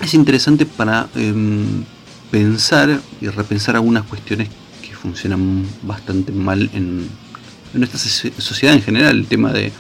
es 0.02 0.14
interesante 0.14 0.66
para 0.66 1.08
em, 1.16 1.84
pensar 2.32 3.00
y 3.20 3.28
repensar 3.28 3.76
algunas 3.76 4.04
cuestiones 4.06 4.50
que 4.82 4.96
funcionan 4.96 5.66
bastante 5.84 6.32
mal 6.32 6.70
en, 6.74 7.08
nuestra 7.74 8.00
sociedad 8.00 8.76
en 8.76 8.82
general. 8.82 9.18
El 9.18 9.28
tema 9.28 9.54
de, 9.54 9.72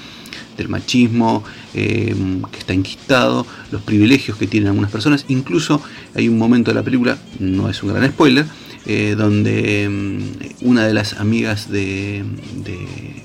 del 0.57 0.69
machismo 0.69 1.43
em, 1.73 2.41
que 2.43 2.60
está 2.60 2.73
enquistado, 2.73 3.45
los 3.71 3.81
privilegios 3.81 4.38
que 4.38 4.47
tienen 4.47 4.69
algunas 4.69 4.91
personas. 4.91 5.25
Incluso 5.27 5.81
hay 6.15 6.27
un 6.29 6.38
momento 6.38 6.71
de 6.71 6.75
la 6.75 6.84
película, 6.84 7.17
no 7.39 7.69
es 7.69 7.81
un 7.84 7.93
gran 7.93 8.10
spoiler, 8.10 8.45
eh, 8.86 9.15
donde 9.17 9.88
mm, 9.89 10.67
una 10.67 10.86
de 10.86 10.93
las 10.93 11.13
amigas 11.13 11.69
de, 11.69 12.23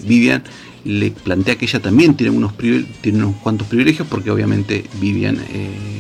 Vivian 0.04 0.42
le 0.85 1.11
plantea 1.11 1.56
que 1.56 1.64
ella 1.64 1.80
también 1.80 2.14
tiene 2.14 2.30
unos, 2.30 2.52
tiene 3.00 3.18
unos 3.18 3.37
cuantos 3.37 3.66
privilegios, 3.66 4.06
porque 4.06 4.30
obviamente 4.30 4.85
Vivian, 5.00 5.37
eh, 5.52 5.95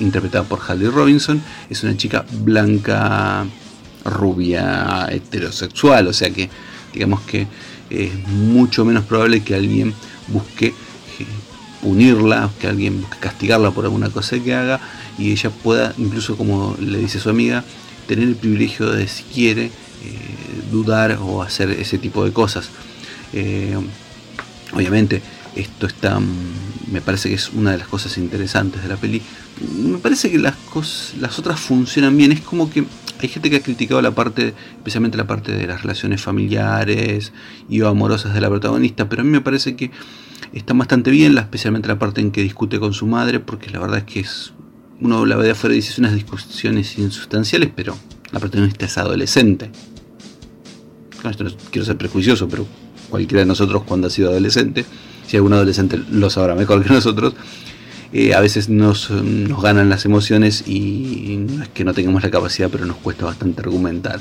interpretada 0.00 0.44
por 0.44 0.60
Harley 0.66 0.88
Robinson, 0.88 1.42
es 1.68 1.82
una 1.82 1.96
chica 1.96 2.24
blanca, 2.30 3.44
rubia, 4.04 5.06
heterosexual, 5.10 6.08
o 6.08 6.12
sea 6.12 6.30
que 6.30 6.48
digamos 6.92 7.20
que 7.22 7.46
es 7.90 8.28
mucho 8.28 8.84
menos 8.84 9.04
probable 9.04 9.42
que 9.42 9.54
alguien 9.54 9.94
busque 10.28 10.68
eh, 10.68 11.26
punirla, 11.82 12.50
que 12.60 12.68
alguien 12.68 13.00
busque 13.00 13.18
castigarla 13.18 13.70
por 13.70 13.84
alguna 13.84 14.10
cosa 14.10 14.38
que 14.38 14.54
haga 14.54 14.80
y 15.18 15.32
ella 15.32 15.50
pueda, 15.50 15.94
incluso 15.98 16.36
como 16.36 16.76
le 16.80 16.98
dice 16.98 17.20
su 17.20 17.28
amiga, 17.28 17.64
tener 18.06 18.28
el 18.28 18.36
privilegio 18.36 18.90
de 18.90 19.06
si 19.08 19.24
quiere 19.24 19.66
eh, 19.66 19.70
dudar 20.70 21.18
o 21.20 21.42
hacer 21.42 21.70
ese 21.70 21.98
tipo 21.98 22.24
de 22.24 22.32
cosas. 22.32 22.70
Eh, 23.32 23.76
obviamente 24.72 25.22
esto 25.56 25.86
está, 25.86 26.20
me 26.90 27.00
parece 27.00 27.28
que 27.28 27.34
es 27.34 27.50
una 27.50 27.72
de 27.72 27.78
las 27.78 27.88
cosas 27.88 28.16
interesantes 28.18 28.82
de 28.82 28.88
la 28.88 28.96
peli. 28.96 29.22
Me 29.78 29.98
parece 29.98 30.30
que 30.30 30.38
las, 30.38 30.56
cosas, 30.56 31.14
las 31.20 31.38
otras 31.38 31.60
funcionan 31.60 32.16
bien, 32.16 32.32
es 32.32 32.40
como 32.40 32.70
que 32.70 32.84
hay 33.20 33.28
gente 33.28 33.50
que 33.50 33.56
ha 33.56 33.62
criticado 33.62 34.02
la 34.02 34.10
parte, 34.12 34.54
especialmente 34.76 35.16
la 35.16 35.26
parte 35.26 35.52
de 35.52 35.66
las 35.66 35.82
relaciones 35.82 36.20
familiares 36.20 37.32
y 37.68 37.82
amorosas 37.82 38.34
de 38.34 38.40
la 38.40 38.48
protagonista, 38.48 39.08
pero 39.08 39.22
a 39.22 39.24
mí 39.24 39.30
me 39.30 39.40
parece 39.40 39.76
que 39.76 39.90
está 40.52 40.74
bastante 40.74 41.10
bien, 41.10 41.36
especialmente 41.38 41.88
la 41.88 41.98
parte 41.98 42.20
en 42.20 42.32
que 42.32 42.42
discute 42.42 42.80
con 42.80 42.92
su 42.92 43.06
madre, 43.06 43.40
porque 43.40 43.70
la 43.70 43.78
verdad 43.78 43.98
es 43.98 44.04
que 44.04 44.20
es 44.20 44.52
uno 45.00 45.26
la 45.26 45.36
ve 45.36 45.44
de 45.44 45.50
afuera 45.52 45.74
y 45.74 45.78
dice 45.78 46.00
unas 46.00 46.14
discusiones 46.14 46.98
insustanciales, 46.98 47.70
pero 47.74 47.96
la 48.30 48.40
protagonista 48.40 48.86
es 48.86 48.98
adolescente. 48.98 49.70
esto 51.28 51.44
no 51.44 51.50
quiero 51.70 51.84
ser 51.84 51.96
prejuicioso, 51.96 52.48
pero 52.48 52.66
cualquiera 53.10 53.40
de 53.40 53.46
nosotros 53.46 53.82
cuando 53.84 54.06
ha 54.06 54.10
sido 54.10 54.30
adolescente, 54.30 54.84
si 55.26 55.36
algún 55.36 55.52
adolescente 55.52 56.00
lo 56.10 56.30
sabrá 56.30 56.54
mejor 56.54 56.82
que 56.82 56.92
nosotros, 56.92 57.34
eh, 58.12 58.34
a 58.34 58.40
veces 58.40 58.68
nos, 58.68 59.10
ganan 59.62 59.88
las 59.88 60.04
emociones 60.04 60.64
y 60.66 61.38
no 61.48 61.62
es 61.62 61.68
que 61.70 61.84
no 61.84 61.94
tengamos 61.94 62.22
la 62.22 62.30
capacidad, 62.30 62.68
pero 62.70 62.84
nos 62.84 62.96
cuesta 62.96 63.24
bastante 63.24 63.60
argumentar. 63.62 64.20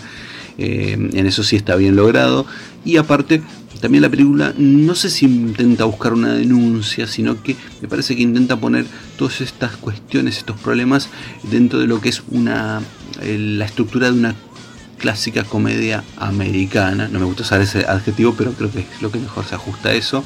Eh, 0.57 0.93
en 1.13 1.25
eso 1.25 1.43
sí 1.43 1.55
está 1.55 1.75
bien 1.75 1.95
logrado. 1.95 2.45
Y 2.85 2.97
aparte, 2.97 3.41
también 3.79 4.01
la 4.03 4.09
película 4.09 4.53
no 4.57 4.95
sé 4.95 5.09
si 5.09 5.25
intenta 5.25 5.85
buscar 5.85 6.13
una 6.13 6.33
denuncia, 6.33 7.07
sino 7.07 7.41
que 7.41 7.55
me 7.81 7.87
parece 7.87 8.15
que 8.15 8.21
intenta 8.21 8.55
poner 8.57 8.85
todas 9.17 9.41
estas 9.41 9.75
cuestiones, 9.77 10.37
estos 10.37 10.59
problemas 10.59 11.09
dentro 11.43 11.79
de 11.79 11.87
lo 11.87 11.99
que 11.99 12.09
es 12.09 12.23
una 12.29 12.81
eh, 13.21 13.37
la 13.37 13.65
estructura 13.65 14.11
de 14.11 14.19
una 14.19 14.35
clásica 14.97 15.43
comedia 15.43 16.03
americana. 16.17 17.07
No 17.07 17.19
me 17.19 17.25
gusta 17.25 17.43
usar 17.43 17.61
ese 17.61 17.85
adjetivo, 17.85 18.35
pero 18.37 18.53
creo 18.53 18.71
que 18.71 18.79
es 18.81 19.01
lo 19.01 19.11
que 19.11 19.19
mejor 19.19 19.45
se 19.45 19.55
ajusta 19.55 19.89
a 19.89 19.93
eso. 19.93 20.23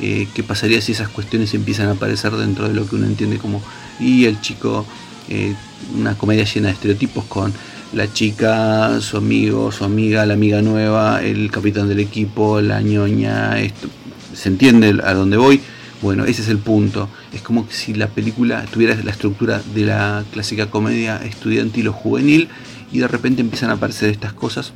Eh, 0.00 0.28
qué 0.32 0.42
pasaría 0.42 0.80
si 0.80 0.92
esas 0.92 1.08
cuestiones 1.08 1.52
empiezan 1.54 1.88
a 1.88 1.92
aparecer 1.92 2.32
dentro 2.32 2.68
de 2.68 2.74
lo 2.74 2.88
que 2.88 2.94
uno 2.94 3.06
entiende 3.06 3.38
como 3.38 3.60
y 3.98 4.26
el 4.26 4.40
chico, 4.40 4.86
eh, 5.28 5.54
una 5.96 6.16
comedia 6.16 6.44
llena 6.44 6.68
de 6.68 6.74
estereotipos 6.74 7.24
con 7.24 7.52
la 7.92 8.12
chica, 8.12 9.00
su 9.00 9.16
amigo, 9.16 9.72
su 9.72 9.84
amiga, 9.84 10.24
la 10.26 10.34
amiga 10.34 10.62
nueva, 10.62 11.22
el 11.22 11.50
capitán 11.50 11.88
del 11.88 12.00
equipo, 12.00 12.60
la 12.60 12.80
ñoña, 12.80 13.58
esto, 13.58 13.88
¿se 14.34 14.48
entiende 14.48 15.00
a 15.02 15.14
dónde 15.14 15.36
voy? 15.36 15.60
Bueno, 16.00 16.24
ese 16.26 16.42
es 16.42 16.48
el 16.48 16.58
punto. 16.58 17.08
Es 17.32 17.42
como 17.42 17.66
que 17.66 17.74
si 17.74 17.94
la 17.94 18.08
película 18.08 18.64
tuviera 18.66 18.94
la 19.02 19.10
estructura 19.10 19.60
de 19.74 19.84
la 19.84 20.24
clásica 20.32 20.70
comedia 20.70 21.16
estudiantil 21.24 21.88
o 21.88 21.92
juvenil 21.92 22.48
y 22.92 23.00
de 23.00 23.08
repente 23.08 23.40
empiezan 23.40 23.70
a 23.70 23.74
aparecer 23.74 24.10
estas 24.10 24.32
cosas. 24.32 24.72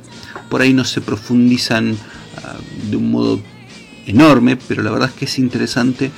Por 0.49 0.61
ahí 0.61 0.73
no 0.73 0.83
se 0.83 0.99
profundizan 0.99 1.95
ah, 2.43 2.57
de 2.89 2.97
un 2.97 3.09
modo 3.09 3.39
enorme, 4.05 4.57
pero 4.57 4.83
la 4.83 4.91
verdad 4.91 5.09
es 5.09 5.15
que 5.15 5.25
es 5.25 5.39
interesante, 5.39 6.11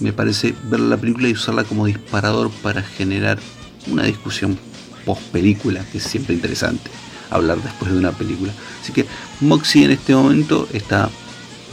me 0.00 0.12
parece, 0.12 0.54
ver 0.64 0.80
la 0.80 0.96
película 0.96 1.28
y 1.28 1.32
usarla 1.32 1.64
como 1.64 1.86
disparador 1.86 2.50
para 2.62 2.82
generar 2.82 3.38
una 3.90 4.04
discusión 4.04 4.58
post 5.04 5.22
película, 5.24 5.84
que 5.90 5.98
es 5.98 6.04
siempre 6.04 6.34
interesante 6.34 6.90
hablar 7.30 7.58
después 7.62 7.92
de 7.92 7.98
una 7.98 8.12
película. 8.12 8.52
Así 8.80 8.92
que 8.92 9.06
Moxie 9.40 9.84
en 9.84 9.90
este 9.90 10.14
momento 10.14 10.68
está 10.72 11.10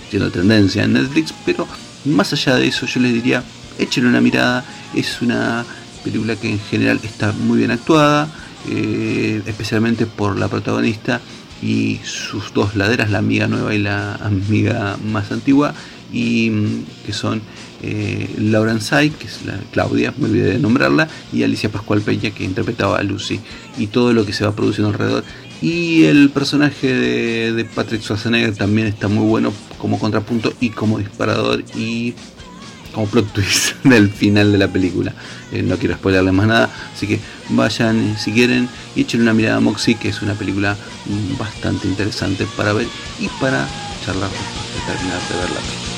siendo 0.09 0.29
tendencia 0.31 0.83
en 0.83 0.93
Netflix, 0.93 1.33
pero 1.45 1.67
más 2.05 2.33
allá 2.33 2.55
de 2.55 2.67
eso 2.67 2.85
yo 2.85 2.99
les 2.99 3.13
diría, 3.13 3.43
échenle 3.79 4.09
una 4.09 4.21
mirada, 4.21 4.65
es 4.93 5.21
una 5.21 5.65
película 6.03 6.35
que 6.35 6.49
en 6.49 6.59
general 6.59 6.99
está 7.03 7.31
muy 7.31 7.59
bien 7.59 7.71
actuada, 7.71 8.27
eh, 8.69 9.41
especialmente 9.45 10.05
por 10.05 10.37
la 10.37 10.47
protagonista 10.47 11.21
y 11.61 11.99
sus 12.03 12.53
dos 12.53 12.75
laderas, 12.75 13.11
la 13.11 13.19
amiga 13.19 13.47
nueva 13.47 13.73
y 13.73 13.77
la 13.79 14.15
amiga 14.15 14.97
más 15.05 15.31
antigua, 15.31 15.73
y 16.11 16.49
mm, 16.49 16.85
que 17.05 17.13
son 17.13 17.41
eh, 17.83 18.29
Laura 18.37 18.79
Say, 18.79 19.11
que 19.11 19.27
es 19.27 19.45
la 19.45 19.57
Claudia, 19.71 20.13
me 20.17 20.25
olvidé 20.25 20.53
de 20.53 20.59
nombrarla, 20.59 21.07
y 21.31 21.43
Alicia 21.43 21.69
Pascual 21.71 22.01
Peña, 22.01 22.31
que 22.31 22.43
interpretaba 22.43 22.97
a 22.97 23.03
Lucy, 23.03 23.39
y 23.77 23.87
todo 23.87 24.13
lo 24.13 24.25
que 24.25 24.33
se 24.33 24.43
va 24.43 24.55
produciendo 24.55 24.89
alrededor. 24.89 25.23
Y 25.61 26.05
el 26.05 26.31
personaje 26.31 26.87
de, 26.87 27.53
de 27.53 27.65
Patrick 27.65 28.01
Schwarzenegger 28.01 28.55
también 28.55 28.87
está 28.87 29.07
muy 29.07 29.27
bueno 29.27 29.53
como 29.77 29.99
contrapunto 29.99 30.53
y 30.59 30.71
como 30.71 30.97
disparador 30.97 31.63
y 31.75 32.15
como 32.93 33.07
plot 33.07 33.33
twist 33.33 33.75
del 33.83 34.09
final 34.09 34.51
de 34.51 34.57
la 34.57 34.67
película. 34.67 35.13
Eh, 35.51 35.63
no 35.63 35.77
quiero 35.77 35.95
spoilerle 35.95 36.31
más 36.31 36.47
nada, 36.47 36.69
así 36.93 37.07
que 37.07 37.19
vayan 37.49 37.99
eh, 37.99 38.15
si 38.17 38.31
quieren 38.31 38.69
y 38.95 39.01
echen 39.01 39.21
una 39.21 39.33
mirada 39.33 39.57
a 39.57 39.59
Moxie, 39.59 39.95
que 39.95 40.09
es 40.09 40.21
una 40.21 40.33
película 40.33 40.75
mm, 41.05 41.37
bastante 41.37 41.87
interesante 41.87 42.47
para 42.55 42.73
ver 42.73 42.87
y 43.19 43.27
para 43.39 43.67
charlar 44.05 44.29
después 44.29 44.87
de 44.87 44.93
terminar 44.93 45.19
de 45.29 45.35
verla. 45.35 45.90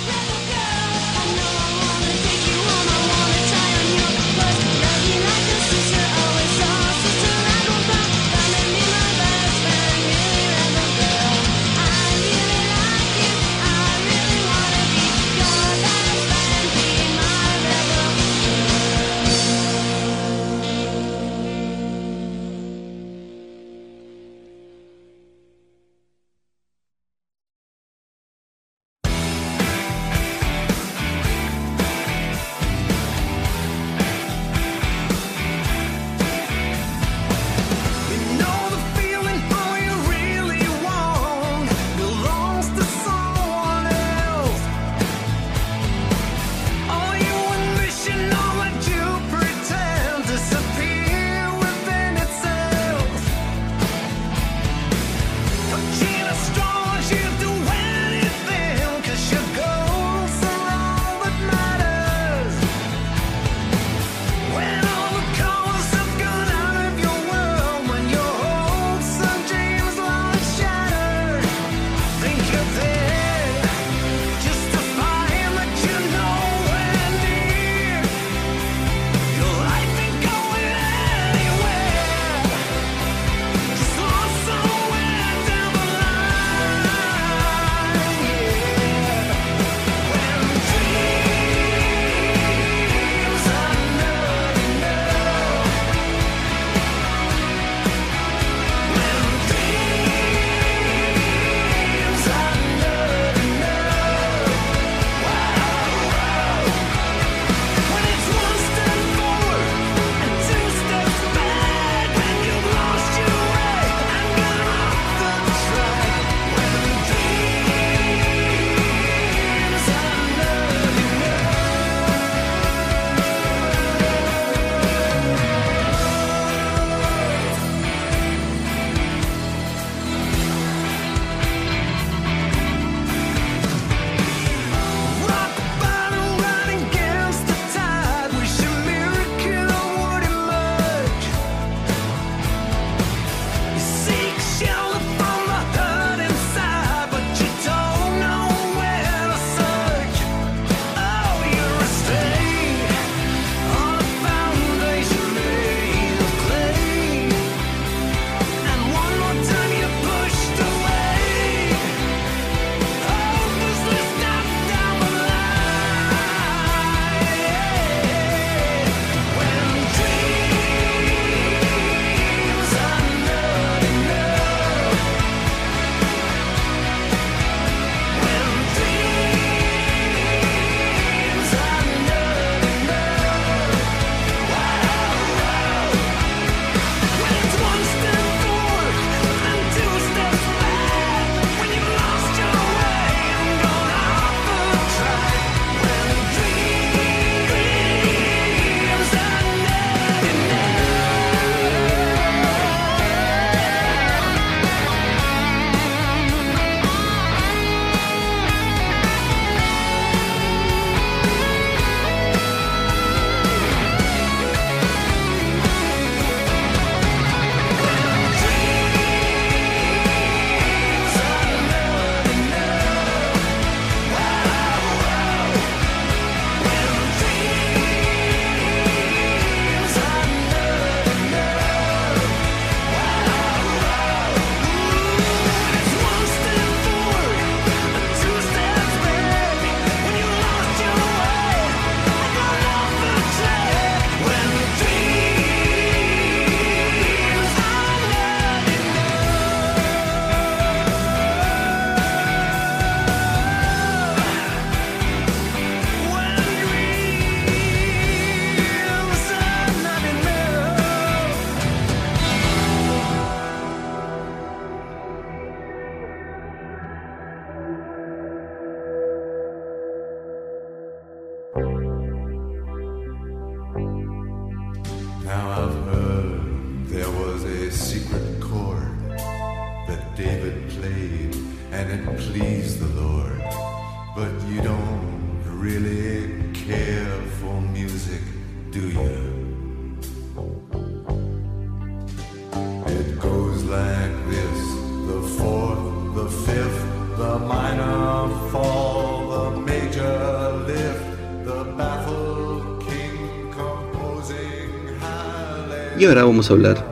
Y 306.03 306.05
ahora 306.05 306.25
vamos 306.25 306.49
a 306.49 306.53
hablar 306.55 306.85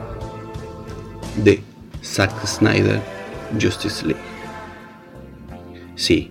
de 1.44 1.60
Zack 2.02 2.46
Snyder 2.46 2.98
Justice 3.60 4.06
League. 4.06 4.22
Sí, 5.96 6.30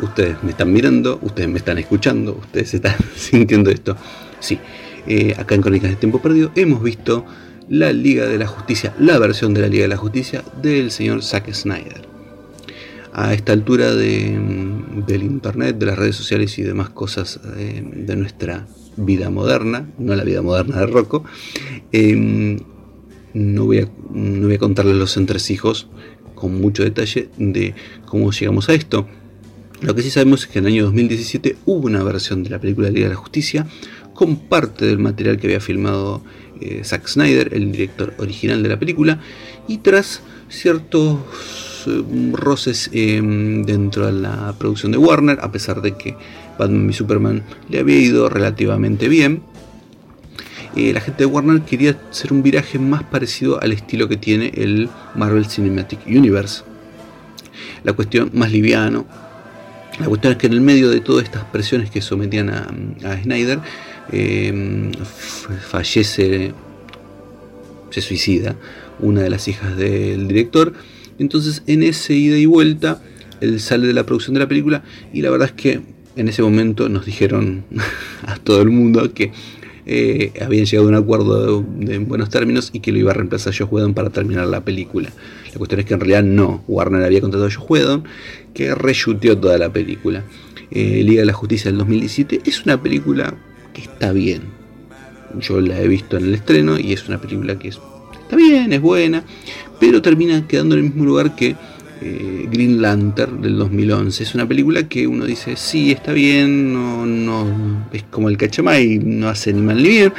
ustedes 0.00 0.42
me 0.42 0.50
están 0.50 0.72
mirando, 0.72 1.20
ustedes 1.22 1.48
me 1.48 1.58
están 1.58 1.78
escuchando, 1.78 2.32
ustedes 2.32 2.74
están 2.74 2.96
sintiendo 3.16 3.70
esto. 3.70 3.96
Sí, 4.40 4.58
eh, 5.06 5.36
acá 5.38 5.54
en 5.54 5.62
Crónicas 5.62 5.88
de 5.88 5.94
Tiempo 5.94 6.20
Perdido 6.20 6.50
hemos 6.56 6.82
visto 6.82 7.24
la 7.68 7.92
Liga 7.92 8.26
de 8.26 8.38
la 8.38 8.48
Justicia, 8.48 8.92
la 8.98 9.20
versión 9.20 9.54
de 9.54 9.60
la 9.60 9.68
Liga 9.68 9.82
de 9.82 9.90
la 9.90 9.96
Justicia 9.96 10.42
del 10.60 10.90
señor 10.90 11.22
Zack 11.22 11.52
Snyder. 11.54 12.08
A 13.12 13.34
esta 13.34 13.52
altura 13.52 13.92
mm, 13.92 15.06
del 15.06 15.22
internet, 15.22 15.78
de 15.78 15.86
las 15.86 15.96
redes 15.96 16.16
sociales 16.16 16.58
y 16.58 16.64
demás 16.64 16.90
cosas 16.90 17.38
eh, 17.56 17.84
de 17.84 18.16
nuestra 18.16 18.66
vida 18.96 19.30
moderna, 19.30 19.88
no 19.98 20.14
la 20.14 20.24
vida 20.24 20.42
moderna 20.42 20.80
de 20.80 20.86
Rocco, 20.86 21.24
em, 21.92 22.58
no, 23.34 23.66
voy 23.66 23.80
a, 23.80 23.88
no 24.12 24.46
voy 24.46 24.54
a 24.54 24.58
contarles 24.58 24.96
los 24.96 25.16
entresijos 25.16 25.88
con 26.34 26.60
mucho 26.60 26.82
detalle 26.82 27.28
de 27.38 27.74
cómo 28.06 28.30
llegamos 28.30 28.68
a 28.68 28.74
esto. 28.74 29.06
Lo 29.82 29.94
que 29.94 30.02
sí 30.02 30.10
sabemos 30.10 30.42
es 30.42 30.46
que 30.46 30.58
en 30.58 30.66
el 30.66 30.72
año 30.72 30.84
2017 30.84 31.56
hubo 31.66 31.86
una 31.86 32.02
versión 32.02 32.42
de 32.42 32.50
la 32.50 32.58
película 32.58 32.90
Liga 32.90 33.08
de 33.08 33.14
la 33.14 33.20
Justicia 33.20 33.66
con 34.14 34.36
parte 34.36 34.86
del 34.86 34.98
material 34.98 35.38
que 35.38 35.46
había 35.48 35.60
filmado 35.60 36.22
eh, 36.60 36.80
Zack 36.82 37.06
Snyder, 37.06 37.52
el 37.52 37.70
director 37.72 38.14
original 38.18 38.62
de 38.62 38.70
la 38.70 38.78
película, 38.78 39.20
y 39.68 39.78
tras 39.78 40.22
ciertos 40.48 41.18
eh, 41.86 42.02
roces 42.32 42.88
em, 42.92 43.64
dentro 43.64 44.06
de 44.06 44.12
la 44.12 44.54
producción 44.58 44.92
de 44.92 44.98
Warner, 44.98 45.38
a 45.42 45.52
pesar 45.52 45.82
de 45.82 45.96
que 45.96 46.16
Batman 46.58 46.90
y 46.90 46.92
Superman 46.92 47.42
le 47.68 47.80
había 47.80 47.98
ido 47.98 48.28
relativamente 48.28 49.08
bien, 49.08 49.42
eh, 50.76 50.92
la 50.92 51.00
gente 51.00 51.20
de 51.20 51.26
Warner 51.26 51.62
quería 51.62 51.96
hacer 52.10 52.34
un 52.34 52.42
viraje 52.42 52.78
más 52.78 53.02
parecido 53.02 53.62
al 53.62 53.72
estilo 53.72 54.08
que 54.08 54.18
tiene 54.18 54.52
el 54.54 54.90
Marvel 55.14 55.46
Cinematic 55.46 56.06
Universe. 56.06 56.64
La 57.82 57.94
cuestión 57.94 58.30
más 58.34 58.52
liviano. 58.52 59.06
La 59.98 60.06
cuestión 60.06 60.34
es 60.34 60.38
que 60.38 60.48
en 60.48 60.52
el 60.52 60.60
medio 60.60 60.90
de 60.90 61.00
todas 61.00 61.24
estas 61.24 61.44
presiones 61.44 61.90
que 61.90 62.02
sometían 62.02 62.50
a, 62.50 63.22
Snyder, 63.22 63.60
em, 64.12 64.92
fallece, 65.70 66.52
se 67.88 68.00
suicida 68.02 68.54
una 69.00 69.22
de 69.22 69.30
las 69.30 69.48
hijas 69.48 69.78
del 69.78 70.28
director. 70.28 70.74
Entonces 71.18 71.62
en 71.66 71.84
ese 71.84 72.12
ida 72.12 72.36
y 72.36 72.44
vuelta, 72.44 73.00
él 73.40 73.60
sale 73.60 73.86
de 73.86 73.94
la 73.94 74.04
producción 74.04 74.34
de 74.34 74.40
la 74.40 74.48
película 74.48 74.84
y 75.10 75.22
la 75.22 75.30
verdad 75.30 75.48
es 75.48 75.54
que 75.54 75.95
en 76.16 76.28
ese 76.28 76.42
momento 76.42 76.88
nos 76.88 77.06
dijeron 77.06 77.64
a 78.26 78.36
todo 78.36 78.62
el 78.62 78.70
mundo 78.70 79.12
que 79.12 79.32
eh, 79.88 80.32
habían 80.40 80.64
llegado 80.64 80.88
a 80.88 80.90
un 80.90 80.96
acuerdo 80.96 81.64
de, 81.78 81.98
buenos 81.98 82.30
términos 82.30 82.70
y 82.72 82.80
que 82.80 82.90
lo 82.90 82.98
iba 82.98 83.12
a 83.12 83.14
reemplazar 83.14 83.54
Josh 83.54 83.68
Whedon 83.70 83.94
para 83.94 84.10
terminar 84.10 84.46
la 84.48 84.64
película. 84.64 85.10
La 85.52 85.58
cuestión 85.58 85.80
es 85.80 85.86
que 85.86 85.94
en 85.94 86.00
realidad 86.00 86.24
no, 86.24 86.64
Warner 86.66 87.04
había 87.04 87.20
contratado 87.20 87.46
a 87.46 87.54
Josh 87.54 87.64
Whedon 87.68 88.04
que 88.52 88.74
reshuteó 88.74 89.38
toda 89.38 89.58
la 89.58 89.72
película. 89.72 90.24
Eh, 90.72 91.02
Liga 91.04 91.20
de 91.20 91.26
la 91.26 91.32
Justicia 91.32 91.70
del 91.70 91.78
2017 91.78 92.40
es 92.44 92.64
una 92.64 92.82
película 92.82 93.34
que 93.72 93.82
está 93.82 94.12
bien. 94.12 94.42
Yo 95.38 95.60
la 95.60 95.80
he 95.80 95.86
visto 95.86 96.16
en 96.16 96.24
el 96.24 96.34
estreno 96.34 96.78
y 96.78 96.92
es 96.92 97.06
una 97.06 97.20
película 97.20 97.58
que 97.58 97.68
está 97.68 98.34
bien, 98.34 98.72
es 98.72 98.80
buena, 98.80 99.22
pero 99.78 100.02
termina 100.02 100.48
quedando 100.48 100.74
en 100.74 100.80
el 100.80 100.90
mismo 100.90 101.04
lugar 101.04 101.36
que 101.36 101.54
eh, 102.00 102.46
Green 102.50 102.82
Lantern 102.82 103.40
del 103.40 103.56
2011. 103.56 104.22
Es 104.22 104.34
una 104.34 104.46
película 104.46 104.88
que 104.88 105.06
uno 105.06 105.24
dice, 105.24 105.56
sí, 105.56 105.92
está 105.92 106.12
bien, 106.12 106.72
no, 106.72 107.06
no 107.06 107.88
es 107.92 108.02
como 108.04 108.28
el 108.28 108.36
cachamay, 108.36 108.98
no 108.98 109.28
hace 109.28 109.52
ni 109.52 109.62
mal 109.62 109.82
ni 109.82 109.88
bien, 109.88 110.12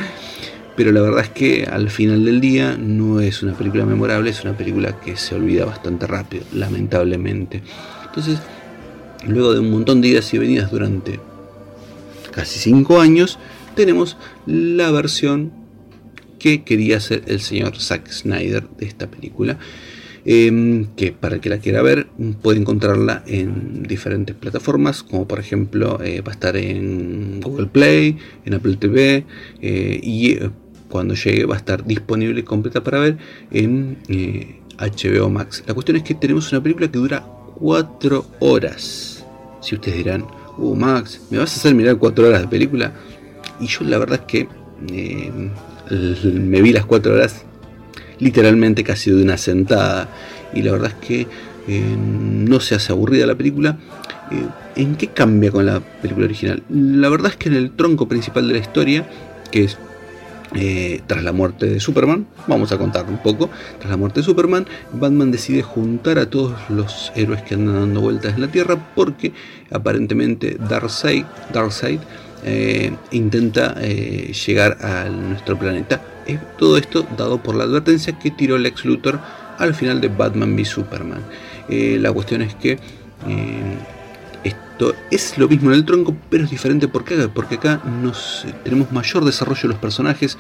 pero 0.76 0.92
la 0.92 1.02
verdad 1.02 1.22
es 1.22 1.30
que 1.30 1.68
al 1.70 1.90
final 1.90 2.26
del 2.26 2.42
día 2.42 2.78
no 2.78 3.20
es 3.20 3.44
una 3.44 3.54
película 3.54 3.86
memorable, 3.86 4.30
es 4.30 4.44
una 4.44 4.56
película 4.56 5.00
que 5.00 5.18
se 5.18 5.36
olvida 5.36 5.66
bastante 5.66 6.08
rápido, 6.08 6.44
lamentablemente. 6.54 7.62
Entonces, 8.06 8.40
luego 9.28 9.54
de 9.54 9.60
un 9.60 9.72
montón 9.72 10.02
de 10.02 10.10
idas 10.10 10.34
y 10.34 10.38
venidas 10.38 10.72
durante 10.72 11.20
casi 12.32 12.60
5 12.60 13.00
años, 13.00 13.40
tenemos 13.76 14.18
la 14.46 14.92
versión 14.92 15.52
que 16.40 16.64
quería 16.64 16.98
hacer 16.98 17.24
el 17.28 17.42
señor 17.42 17.80
Zack 17.80 18.12
Snyder 18.12 18.68
de 18.78 18.86
esta 18.86 19.08
película. 19.08 19.58
Em, 20.30 20.88
que 20.98 21.14
para 21.14 21.36
el 21.36 21.42
que 21.42 21.48
la 21.48 21.60
quiera 21.60 21.82
ver 21.82 22.08
puede 22.42 22.60
encontrarla 22.60 23.24
en 23.28 23.84
diferentes 23.84 24.36
plataformas, 24.36 25.02
como 25.02 25.26
por 25.26 25.40
ejemplo 25.40 26.04
eh, 26.04 26.20
va 26.20 26.32
a 26.32 26.36
estar 26.36 26.58
en 26.58 27.40
Google 27.40 27.68
Play, 27.68 28.18
en 28.44 28.54
Apple 28.54 28.76
TV 28.76 29.24
eh, 29.62 30.00
y 30.04 30.32
eh, 30.32 30.50
cuando 30.90 31.14
llegue 31.14 31.46
va 31.46 31.56
a 31.56 31.60
estar 31.60 31.86
disponible 31.86 32.44
completa 32.44 32.84
para 32.84 33.00
ver 33.00 33.18
en 33.52 34.00
HBO 34.78 35.30
Max. 35.30 35.64
La 35.66 35.74
cuestión 35.74 35.96
es 35.96 36.04
que 36.04 36.14
tenemos 36.14 36.52
una 36.52 36.62
película 36.62 36.92
que 36.92 36.98
dura 36.98 37.26
4 37.56 38.26
horas. 38.42 39.26
Si 39.62 39.76
ustedes 39.76 40.00
dirán, 40.00 40.26
uh 40.58 40.76
Max, 40.76 41.22
¿me 41.30 41.38
vas 41.38 41.54
a 41.54 41.56
hacer 41.56 41.74
mirar 41.74 41.98
4 41.98 42.28
horas 42.28 42.42
de 42.42 42.48
película? 42.50 42.92
Y 43.62 43.68
yo 43.68 43.86
la 43.86 43.98
verdad 43.98 44.20
es 44.20 44.26
que 44.26 44.50
me 45.90 46.62
vi 46.62 46.74
las 46.74 46.86
4 46.86 47.14
horas 47.14 47.47
literalmente 48.20 48.84
casi 48.84 49.12
de 49.12 49.22
una 49.22 49.38
sentada. 49.38 50.10
Y 50.54 50.62
la 50.62 50.72
verdad 50.72 50.92
es 51.00 51.08
que 51.08 51.28
eh, 51.68 51.96
no 51.98 52.60
se 52.60 52.76
hace 52.76 52.92
aburrida 52.92 53.26
la 53.26 53.36
película. 53.36 53.78
Eh, 54.32 54.82
¿En 54.82 54.96
qué 54.96 55.08
cambia 55.08 55.52
con 55.52 55.66
la 55.66 55.80
película 55.80 56.26
original? 56.26 56.64
La 56.70 57.10
verdad 57.10 57.32
es 57.32 57.38
que 57.38 57.50
en 57.50 57.56
el 57.56 57.72
tronco 57.72 58.08
principal 58.08 58.48
de 58.48 58.54
la 58.54 58.60
historia, 58.60 59.10
que 59.52 59.66
es 59.66 59.78
eh, 60.56 61.02
tras 61.08 61.24
la 61.24 61.34
muerte 61.34 61.66
de 61.66 61.80
Superman, 61.80 62.26
vamos 62.48 62.72
a 62.72 62.78
contar 62.78 63.06
un 63.10 63.18
poco, 63.18 63.50
tras 63.80 63.92
la 63.92 63.98
muerte 63.98 64.22
de 64.22 64.26
Superman, 64.26 64.66
Batman 64.94 65.30
decide 65.30 65.62
juntar 65.62 66.20
a 66.20 66.30
todos 66.30 66.56
los 66.70 67.12
héroes 67.16 67.42
que 67.42 67.56
andan 67.56 67.76
dando 67.76 68.00
vueltas 68.00 68.36
en 68.36 68.42
la 68.42 68.48
Tierra 68.48 68.94
porque 68.96 69.34
aparentemente 69.72 70.58
Darkseid, 70.70 71.26
Darkseid 71.52 72.00
intenta 73.12 73.76
llegar 73.82 74.78
a 74.82 75.10
nuestro 75.10 75.58
planeta 75.58 76.02
todo 76.58 76.78
esto 76.78 77.06
dado 77.18 77.42
por 77.42 77.56
la 77.56 77.64
advertencia 77.64 78.18
que 78.20 78.32
tiró 78.32 78.58
Lex 78.58 78.86
Luthor 78.86 79.20
al 79.58 79.74
final 79.74 80.02
de 80.02 80.10
Batman 80.10 80.56
v 80.56 80.66
Superman. 80.66 81.22
Eh, 81.70 81.98
la 82.00 82.12
cuestión 82.12 82.42
es 82.42 82.56
que 82.56 82.72
eh, 82.72 83.78
esto 84.44 84.94
es 85.12 85.38
lo 85.38 85.48
mismo 85.48 85.72
en 85.72 85.78
el 85.78 85.86
tronco, 85.86 86.16
pero 86.30 86.44
es 86.44 86.52
diferente. 86.52 86.88
Porque, 86.88 87.30
porque 87.34 87.56
acá 87.56 87.82
nos, 88.02 88.46
tenemos 88.64 88.92
mayor 88.92 89.26
desarrollo 89.26 89.62
de 89.64 89.68
los 89.70 89.78
personajes, 89.78 90.38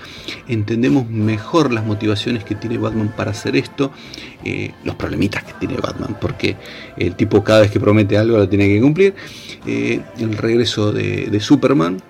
entendemos 0.48 1.10
mejor 1.10 1.74
las 1.74 1.86
motivaciones 1.86 2.43
que 2.43 2.56
tiene 2.56 2.78
Batman 2.78 3.14
para 3.16 3.32
hacer 3.32 3.56
esto, 3.56 3.91
eh, 4.43 4.72
los 4.84 4.95
problemitas 4.95 5.43
que 5.43 5.54
tiene 5.54 5.76
Batman, 5.78 6.18
porque 6.20 6.56
el 6.98 7.16
tipo 7.16 7.43
cada 7.43 7.62
vez 7.62 7.72
que 7.72 7.80
promete 7.80 8.18
algo 8.18 8.38
lo 8.38 8.48
tiene 8.48 8.68
que 8.68 8.82
cumplir. 8.82 9.16
el 9.66 10.38
regreso 10.38 10.91
de, 10.91 11.39
Superman 11.39 12.02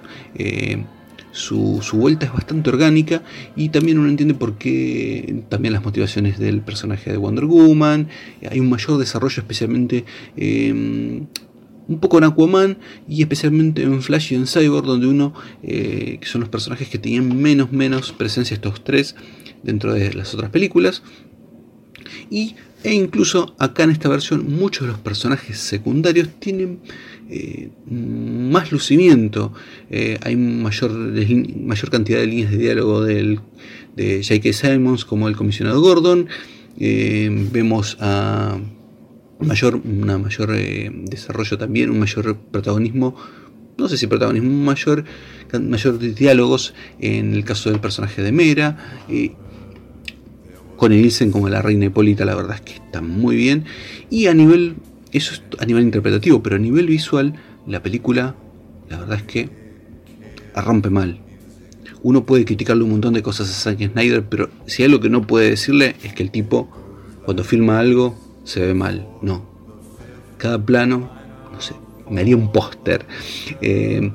su, 1.37 1.81
vuelta 1.93 2.25
es 2.25 2.33
bastante 2.33 2.69
orgánica 2.69 3.21
y 3.55 3.69
también 3.69 3.99
uno 3.99 4.09
entiende 4.09 4.33
por 4.33 4.57
qué 4.57 5.43
también 5.49 5.73
las 5.73 5.83
motivaciones 5.83 6.39
del 6.39 6.61
personaje 6.61 7.11
de 7.11 7.17
Wonder 7.17 7.45
Woman, 7.45 8.07
hay 8.49 8.59
un 8.59 8.69
mayor 8.69 8.97
desarrollo 8.97 9.41
especialmente 9.41 10.03
un 11.87 11.99
poco 11.99 12.17
en 12.17 12.25
Aquaman 12.25 12.77
y 13.07 13.21
especialmente 13.21 13.83
en 13.83 14.01
Flash 14.01 14.33
y 14.33 14.35
en 14.35 14.47
Cyborg 14.47 14.85
donde 14.85 15.07
uno, 15.07 15.33
eh, 15.63 16.17
que 16.19 16.27
son 16.27 16.41
los 16.41 16.49
personajes 16.49 16.89
que 16.89 16.97
tenían 16.97 17.35
menos, 17.41 17.71
menos 17.71 18.11
presencia 18.11 18.55
estos 18.55 18.83
tres 18.83 19.15
dentro 19.63 19.93
de 19.93 20.13
las 20.13 20.33
otras 20.33 20.51
películas. 20.51 21.03
Y, 22.29 22.55
e 22.83 22.93
incluso 22.93 23.55
acá 23.57 23.83
en 23.83 23.91
esta 23.91 24.09
versión 24.09 24.53
muchos 24.55 24.83
de 24.83 24.91
los 24.91 24.99
personajes 24.99 25.57
secundarios 25.57 26.29
tienen 26.39 26.79
eh, 27.29 27.69
más 27.89 28.71
lucimiento, 28.71 29.53
eh, 29.89 30.17
hay 30.21 30.35
mayor, 30.35 30.91
mayor 30.91 31.89
cantidad 31.89 32.19
de 32.19 32.27
líneas 32.27 32.51
de 32.51 32.57
diálogo 32.57 33.03
del, 33.03 33.39
de 33.95 34.23
J.K. 34.23 34.53
Simons 34.53 35.05
como 35.05 35.27
el 35.27 35.35
comisionado 35.35 35.81
Gordon, 35.81 36.27
vemos 36.79 37.97
a 37.99 38.59
mayor, 39.39 39.81
una 39.83 40.17
mayor 40.17 40.51
desarrollo 40.51 41.57
también, 41.57 41.89
un 41.89 41.99
mayor 41.99 42.37
protagonismo, 42.51 43.15
no 43.77 43.87
sé 43.87 43.97
si 43.97 44.07
protagonismo, 44.07 44.49
un 44.49 44.65
mayor, 44.65 45.03
mayor 45.61 45.99
diálogos 45.99 46.73
en 46.99 47.33
el 47.33 47.43
caso 47.43 47.69
del 47.69 47.79
personaje 47.79 48.21
de 48.21 48.31
Mera. 48.31 48.77
con 50.75 50.91
Nielsen 50.91 51.31
como 51.31 51.49
la 51.49 51.61
reina 51.61 51.85
Hipólita, 51.85 52.25
la 52.25 52.35
verdad 52.35 52.55
es 52.55 52.61
que 52.61 52.73
está 52.73 53.01
muy 53.01 53.35
bien. 53.35 53.65
Y 54.09 54.27
a 54.27 54.33
nivel 54.33 54.75
eso 55.11 55.33
es 55.33 55.41
a 55.59 55.65
nivel 55.65 55.83
interpretativo, 55.83 56.43
pero 56.43 56.55
a 56.55 56.59
nivel 56.59 56.87
visual, 56.87 57.33
la 57.65 57.81
película, 57.81 58.35
la 58.89 58.99
verdad 58.99 59.17
es 59.17 59.23
que 59.23 59.49
rompe 60.55 60.89
mal. 60.89 61.19
Uno 62.03 62.25
puede 62.25 62.45
criticarle 62.45 62.83
un 62.83 62.91
montón 62.91 63.13
de 63.13 63.23
cosas 63.23 63.49
a 63.49 63.53
Zack 63.53 63.91
Snyder, 63.91 64.23
pero 64.23 64.49
si 64.65 64.83
hay 64.83 64.87
algo 64.87 64.99
que 64.99 65.09
no 65.09 65.25
puede 65.25 65.49
decirle 65.49 65.95
es 66.03 66.13
que 66.13 66.23
el 66.23 66.31
tipo, 66.31 66.69
cuando 67.25 67.43
filma 67.43 67.79
algo, 67.79 68.17
se 68.47 68.61
ve 68.61 68.73
mal. 68.73 69.05
No. 69.21 69.43
Cada 70.37 70.57
plano, 70.63 71.09
no 71.51 71.61
sé, 71.61 71.75
me 72.09 72.21
haría 72.21 72.37
un 72.37 72.51
póster. 72.51 73.05
Eh, 73.61 74.11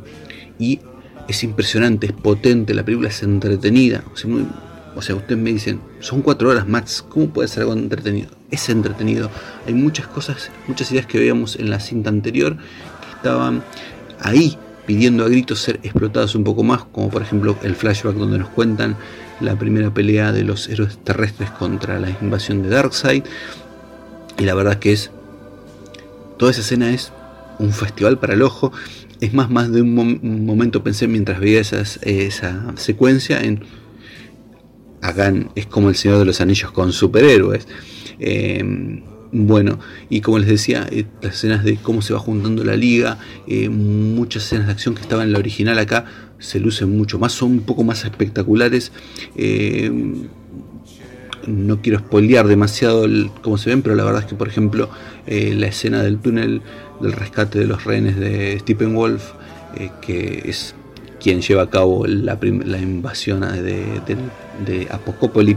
y 0.58 0.80
es 1.28 1.44
impresionante, 1.44 2.06
es 2.06 2.12
potente, 2.12 2.74
la 2.74 2.84
película 2.84 3.08
es 3.08 3.22
entretenida. 3.22 4.02
O 4.94 5.02
sea, 5.02 5.14
ustedes 5.14 5.40
me 5.40 5.52
dicen, 5.52 5.80
son 6.00 6.22
cuatro 6.22 6.48
horas 6.48 6.66
Max, 6.66 7.04
¿cómo 7.06 7.28
puede 7.28 7.48
ser 7.48 7.62
algo 7.62 7.74
entretenido? 7.74 8.30
Es 8.50 8.68
entretenido. 8.68 9.30
Hay 9.66 9.74
muchas 9.74 10.06
cosas, 10.06 10.50
muchas 10.66 10.90
ideas 10.92 11.06
que 11.06 11.18
veíamos 11.18 11.56
en 11.56 11.68
la 11.68 11.78
cinta 11.78 12.08
anterior 12.08 12.56
que 12.56 13.16
estaban 13.16 13.62
ahí 14.20 14.56
pidiendo 14.86 15.24
a 15.24 15.28
gritos 15.28 15.60
ser 15.60 15.78
explotadas 15.82 16.34
un 16.34 16.44
poco 16.44 16.62
más, 16.62 16.84
como 16.84 17.10
por 17.10 17.22
ejemplo 17.22 17.56
el 17.62 17.74
flashback 17.74 18.16
donde 18.16 18.38
nos 18.38 18.48
cuentan 18.48 18.96
la 19.40 19.56
primera 19.56 19.92
pelea 19.92 20.32
de 20.32 20.44
los 20.44 20.68
héroes 20.68 20.98
terrestres 20.98 21.50
contra 21.50 21.98
la 21.98 22.10
invasión 22.20 22.62
de 22.62 22.68
Darkseid. 22.70 23.24
Y 24.42 24.44
la 24.44 24.54
verdad 24.54 24.80
que 24.80 24.90
es. 24.92 25.12
Toda 26.36 26.50
esa 26.50 26.62
escena 26.62 26.92
es 26.92 27.12
un 27.60 27.72
festival 27.72 28.18
para 28.18 28.34
el 28.34 28.42
ojo. 28.42 28.72
Es 29.20 29.32
más, 29.32 29.48
más 29.50 29.70
de 29.70 29.82
un, 29.82 30.44
momento 30.44 30.82
pensé 30.82 31.06
mientras 31.06 31.38
veía 31.38 31.60
esa 31.60 32.74
secuencia 32.76 33.40
en. 33.40 33.60
Hagan, 35.00 35.50
es 35.54 35.66
como 35.66 35.90
el 35.90 35.94
Señor 35.94 36.18
de 36.18 36.24
los 36.24 36.40
Anillos 36.40 36.72
con 36.72 36.92
superhéroes. 36.92 37.68
Eh, 38.18 39.00
bueno, 39.30 39.78
y 40.10 40.20
como 40.22 40.40
les 40.40 40.48
decía, 40.48 40.88
eh, 40.90 41.06
las 41.20 41.36
escenas 41.36 41.62
de 41.62 41.76
cómo 41.76 42.02
se 42.02 42.12
va 42.12 42.18
juntando 42.18 42.64
la 42.64 42.74
liga, 42.74 43.18
eh, 43.46 43.68
muchas 43.68 44.44
escenas 44.44 44.66
de 44.66 44.72
acción 44.72 44.96
que 44.96 45.02
estaban 45.02 45.28
en 45.28 45.32
la 45.34 45.38
original 45.38 45.78
acá 45.78 46.04
se 46.40 46.58
lucen 46.58 46.96
mucho 46.96 47.20
más, 47.20 47.32
son 47.32 47.52
un 47.52 47.60
poco 47.60 47.84
más 47.84 48.04
espectaculares. 48.04 48.90
Eh, 51.42 51.50
no 51.50 51.80
quiero 51.80 51.98
spoilear 51.98 52.46
demasiado 52.46 53.06
cómo 53.42 53.58
se 53.58 53.70
ven, 53.70 53.82
pero 53.82 53.94
la 53.94 54.04
verdad 54.04 54.22
es 54.22 54.26
que, 54.26 54.34
por 54.34 54.48
ejemplo, 54.48 54.88
la 55.26 55.66
escena 55.66 56.02
del 56.02 56.18
túnel 56.18 56.62
del 57.00 57.12
rescate 57.12 57.58
de 57.58 57.66
los 57.66 57.84
rehenes 57.84 58.16
de 58.18 58.58
Stephen 58.60 58.94
Wolf, 58.94 59.32
que 60.00 60.42
es 60.44 60.74
quien 61.20 61.40
lleva 61.40 61.62
a 61.62 61.70
cabo 61.70 62.06
la, 62.06 62.38
invasión 62.80 63.40
de, 63.40 64.00
de, 64.66 64.88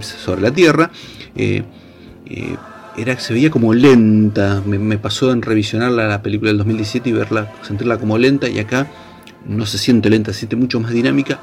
sobre 0.01 0.41
la 0.41 0.51
Tierra, 0.51 0.91
era, 2.97 3.19
se 3.19 3.33
veía 3.33 3.49
como 3.49 3.73
lenta. 3.73 4.61
Me, 4.65 4.97
pasó 4.97 5.31
en 5.31 5.41
revisionar 5.41 5.91
la, 5.91 6.21
película 6.21 6.49
del 6.49 6.57
2017 6.59 7.09
y 7.09 7.13
verla, 7.13 7.53
sentirla 7.61 7.97
como 7.97 8.17
lenta 8.17 8.49
y 8.49 8.59
acá 8.59 8.87
no 9.45 9.65
se 9.65 9.77
siente 9.77 10.09
lenta, 10.09 10.33
se 10.33 10.39
siente 10.39 10.55
mucho 10.55 10.79
más 10.79 10.91
dinámica. 10.91 11.39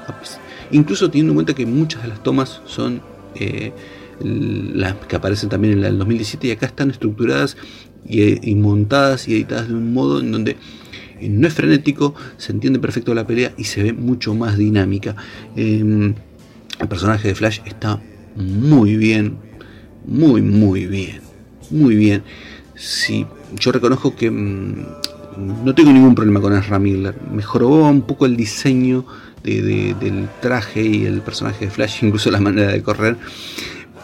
Incluso 0.70 1.10
teniendo 1.10 1.32
en 1.32 1.34
cuenta 1.36 1.54
que 1.54 1.66
muchas 1.66 2.02
de 2.02 2.08
las 2.08 2.22
tomas 2.22 2.62
son 2.66 3.02
eh, 3.34 3.72
las 4.20 4.94
que 4.94 5.16
aparecen 5.16 5.48
también 5.48 5.74
en 5.74 5.82
del 5.82 5.98
2017 5.98 6.48
y 6.48 6.50
acá 6.52 6.66
están 6.66 6.90
estructuradas 6.90 7.56
y, 8.06 8.54
montadas 8.54 9.28
y 9.28 9.34
editadas 9.34 9.68
de 9.68 9.74
un 9.74 9.92
modo 9.92 10.20
en 10.20 10.32
donde 10.32 10.56
eh, 11.20 11.28
no 11.28 11.46
es 11.46 11.54
frenético, 11.54 12.14
se 12.36 12.52
entiende 12.52 12.78
perfecto 12.78 13.14
la 13.14 13.26
pelea 13.26 13.52
y 13.56 13.64
se 13.64 13.82
ve 13.82 13.92
mucho 13.92 14.34
más 14.34 14.58
dinámica. 14.58 15.16
Em, 15.56 16.14
el 16.80 16.88
personaje 16.88 17.28
de 17.28 17.34
Flash 17.34 17.60
está 17.64 18.00
muy 18.36 18.96
bien, 18.96 19.36
muy 20.06 20.42
muy 20.42 20.86
bien 20.86 21.32
muy 21.72 21.96
bien. 21.96 22.22
Sí, 22.74 23.26
yo 23.58 23.72
reconozco 23.72 24.14
que 24.14 24.30
mm, 24.30 24.84
no 25.64 25.74
tengo 25.74 25.92
ningún 25.92 26.14
problema 26.14 26.40
con 26.40 26.54
Ezra 26.56 26.78
Miller. 26.78 27.16
Mejoró 27.32 27.68
un 27.68 28.02
poco 28.02 28.26
el 28.26 28.36
diseño 28.36 29.04
del 29.42 30.28
traje 30.40 30.82
y 30.82 31.04
el 31.04 31.20
personaje 31.20 31.66
de 31.66 31.70
Flash, 31.70 31.98
incluso 32.04 32.30
la 32.30 32.40
manera 32.40 32.72
de 32.72 32.82
correr. 32.82 33.16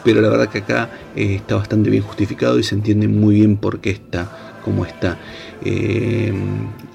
Pero 0.05 0.20
la 0.20 0.28
verdad 0.28 0.49
que 0.49 0.59
acá 0.59 0.90
eh, 1.16 1.36
está 1.36 1.57
bastante 1.57 1.90
bien 1.90 2.03
justificado 2.03 2.59
y 2.59 2.62
se 2.62 2.74
entiende 2.74 3.09
muy 3.09 3.36
bien 3.36 3.57
por 3.57 3.80
qué 3.80 3.90
está 3.90 4.59
como 4.64 4.84
está. 4.84 5.18
Eh, 5.64 6.32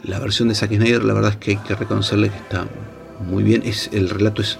la 0.03 0.19
versión 0.19 0.49
de 0.49 0.55
Zack 0.55 0.73
Snyder, 0.73 1.03
la 1.03 1.13
verdad 1.13 1.31
es 1.31 1.37
que 1.37 1.51
hay 1.51 1.57
que 1.57 1.75
reconocerle 1.75 2.29
que 2.29 2.37
está 2.37 2.67
muy 3.27 3.43
bien. 3.43 3.63
Es, 3.65 3.89
el 3.93 4.09
relato 4.09 4.41
es 4.41 4.57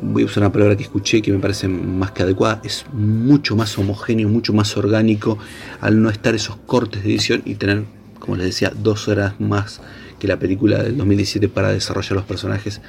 voy 0.00 0.22
a 0.22 0.26
usar 0.26 0.42
una 0.42 0.52
palabra 0.52 0.76
que 0.76 0.82
escuché 0.82 1.22
que 1.22 1.32
me 1.32 1.38
parece 1.38 1.68
más 1.68 2.10
que 2.10 2.22
adecuada, 2.22 2.60
es 2.64 2.84
mucho 2.92 3.56
más 3.56 3.76
homogéneo, 3.78 4.28
mucho 4.28 4.52
más 4.52 4.76
orgánico 4.76 5.38
al 5.80 6.02
no 6.02 6.10
estar 6.10 6.34
esos 6.34 6.56
cortes 6.56 7.02
de 7.02 7.10
edición 7.10 7.42
y 7.44 7.54
tener, 7.54 7.84
como 8.18 8.36
les 8.36 8.46
decía, 8.46 8.72
dos 8.74 9.08
horas 9.08 9.40
más 9.40 9.80
que 10.18 10.28
la 10.28 10.38
película 10.38 10.82
del 10.82 10.96
2017 10.96 11.48
para 11.48 11.72
desarrollar 11.72 12.12
los 12.12 12.24
personajes. 12.24 12.80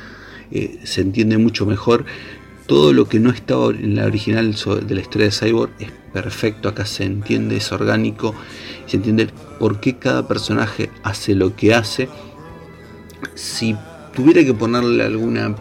Eh, 0.51 0.80
se 0.84 1.01
entiende 1.01 1.38
mucho 1.38 1.65
mejor. 1.65 2.05
Todo 2.68 2.93
lo 2.93 3.07
que 3.07 3.20
no 3.20 3.30
estaba 3.30 3.70
en 3.70 3.95
la 3.95 4.05
original 4.05 4.53
de 4.86 4.95
la 4.95 5.01
historia 5.01 5.28
de 5.28 5.32
Cyborg 5.32 5.72
es 5.80 5.91
perfecto, 6.13 6.70
acá 6.70 6.86
se 6.86 7.05
entiende, 7.05 7.57
es 7.57 7.72
orgánico, 7.72 8.36
se 8.86 8.97
entiende 8.97 9.30
por 9.59 9.80
qué 9.80 9.97
cada 9.97 10.28
personaje 10.28 10.89
hace 11.03 11.34
lo 11.34 11.55
que 11.55 11.74
hace. 11.74 12.09
Si 13.36 13.76
tuviera 14.13 14.43
que 14.43 14.53
ponerle 14.53 15.03
alguna 15.03 15.55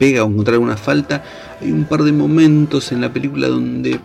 pega 0.00 0.24
o 0.24 0.28
encontrar 0.28 0.54
alguna 0.54 0.78
falta. 0.78 1.22
Hay 1.60 1.70
un 1.70 1.84
par 1.84 2.02
de 2.02 2.10
momentos 2.10 2.90
en 2.90 3.02
la 3.02 3.12
película 3.12 3.46
donde 3.48 4.00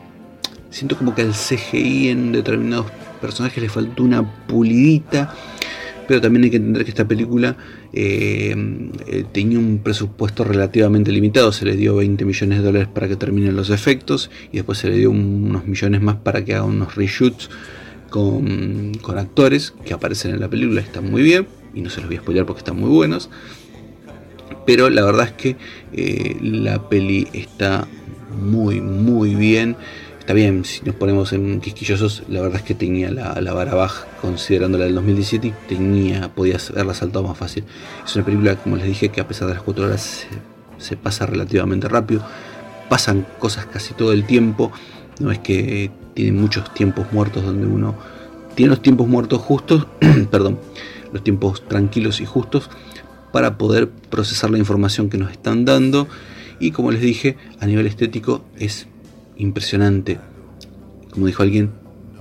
siento 0.69 0.97
como 0.97 1.15
que 1.15 1.21
al 1.21 1.31
CGI 1.31 2.09
en 2.09 2.33
determinados 2.33 2.87
personajes 3.21 3.63
le 3.63 3.69
faltó 3.69 4.03
una 4.03 4.21
pulidita. 4.45 5.33
Pero 6.07 6.21
también 6.21 6.43
hay 6.43 6.49
que 6.51 6.57
entender 6.57 6.83
que 6.83 6.91
esta 6.91 7.07
película 7.07 7.57
eh, 7.93 8.55
eh, 9.07 9.25
tenía 9.31 9.57
un 9.57 9.79
presupuesto 9.79 10.43
relativamente 10.43 11.11
limitado. 11.11 11.51
Se 11.51 11.65
le 11.65 11.75
dio 11.75 11.95
20 11.95 12.25
millones 12.25 12.59
de 12.59 12.63
dólares 12.63 12.87
para 12.93 13.07
que 13.07 13.15
terminen 13.15 13.55
los 13.55 13.69
efectos 13.69 14.29
y 14.51 14.57
después 14.57 14.77
se 14.77 14.89
le 14.89 14.97
dio 14.97 15.11
unos 15.11 15.65
millones 15.65 16.01
más 16.01 16.17
para 16.17 16.45
que 16.45 16.53
haga 16.53 16.63
unos 16.63 16.95
reshoots 16.95 17.49
con, 18.09 18.93
con 19.01 19.17
actores 19.17 19.73
que 19.83 19.93
aparecen 19.93 20.31
en 20.31 20.39
la 20.39 20.49
película. 20.49 20.81
Están 20.81 21.09
muy 21.09 21.23
bien 21.23 21.47
y 21.73 21.81
no 21.81 21.89
se 21.89 21.99
los 21.99 22.09
voy 22.09 22.17
a 22.17 22.21
spoiler 22.21 22.45
porque 22.45 22.59
están 22.59 22.79
muy 22.79 22.89
buenos. 22.89 23.29
Pero 24.65 24.89
la 24.89 25.03
verdad 25.03 25.27
es 25.27 25.33
que 25.33 25.55
eh, 25.93 26.37
la 26.41 26.89
peli 26.89 27.27
está 27.33 27.87
muy, 28.41 28.81
muy 28.81 29.35
bien. 29.35 29.75
Está 30.25 30.33
bien, 30.33 30.65
si 30.65 30.83
nos 30.83 30.95
ponemos 30.95 31.33
en 31.33 31.61
quisquillosos, 31.61 32.23
la 32.29 32.41
verdad 32.41 32.57
es 32.57 32.63
que 32.63 32.73
tenía 32.73 33.11
la, 33.11 33.39
la 33.41 33.53
vara 33.53 33.75
baja 33.75 34.07
considerando 34.23 34.75
la 34.75 34.85
del 34.85 34.95
2017 34.95 35.47
y 35.49 35.53
tenía, 35.69 36.33
podía 36.33 36.57
haberla 36.71 36.95
saltado 36.95 37.27
más 37.27 37.37
fácil. 37.37 37.63
Es 38.03 38.15
una 38.15 38.25
película, 38.25 38.55
como 38.55 38.75
les 38.75 38.87
dije, 38.87 39.09
que 39.09 39.21
a 39.21 39.27
pesar 39.27 39.47
de 39.49 39.53
las 39.53 39.61
4 39.61 39.85
horas 39.85 40.25
se, 40.79 40.97
pasa 40.97 41.27
relativamente 41.27 41.87
rápido. 41.87 42.23
Pasan 42.89 43.27
cosas 43.37 43.67
casi 43.67 43.93
todo 43.93 44.13
el 44.13 44.25
tiempo. 44.25 44.71
No 45.19 45.29
es 45.31 45.37
que 45.37 45.91
tiene 46.15 46.31
muchos 46.31 46.73
tiempos 46.73 47.05
muertos 47.11 47.43
donde 47.43 47.67
uno 47.67 47.93
tiene 48.55 48.71
los 48.71 48.81
tiempos 48.81 49.07
muertos 49.07 49.39
justos, 49.43 49.85
perdón, 50.31 50.59
los 51.13 51.23
tiempos 51.23 51.67
tranquilos 51.67 52.19
y 52.19 52.25
justos 52.25 52.71
para 53.31 53.59
poder 53.59 53.91
procesar 53.91 54.49
la 54.49 54.57
información 54.57 55.07
que 55.07 55.19
nos 55.19 55.29
están 55.29 55.65
dando. 55.65 56.07
Y 56.59 56.71
como 56.71 56.89
les 56.89 57.01
dije, 57.01 57.37
a 57.59 57.67
nivel 57.67 57.85
estético 57.85 58.43
es 58.57 58.87
impresionante. 59.37 60.19
Como 61.11 61.27
dijo 61.27 61.43
alguien, 61.43 61.71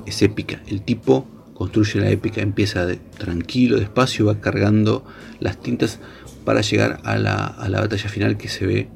es 0.06 0.22
épica. 0.22 0.62
El 0.66 0.82
tipo 0.82 1.26
construye 1.54 2.00
la 2.00 2.10
épica, 2.10 2.40
empieza 2.40 2.84
de, 2.84 2.96
tranquilo, 2.96 3.78
despacio, 3.78 4.26
va 4.26 4.40
cargando 4.40 5.04
las 5.40 5.60
tintas 5.60 6.00
para 6.44 6.60
llegar 6.60 7.00
a 7.04 7.16
la, 7.16 7.80
batalla 7.80 8.08
final 8.08 8.36
que 8.36 8.48
se 8.48 8.66
ve 8.66 8.88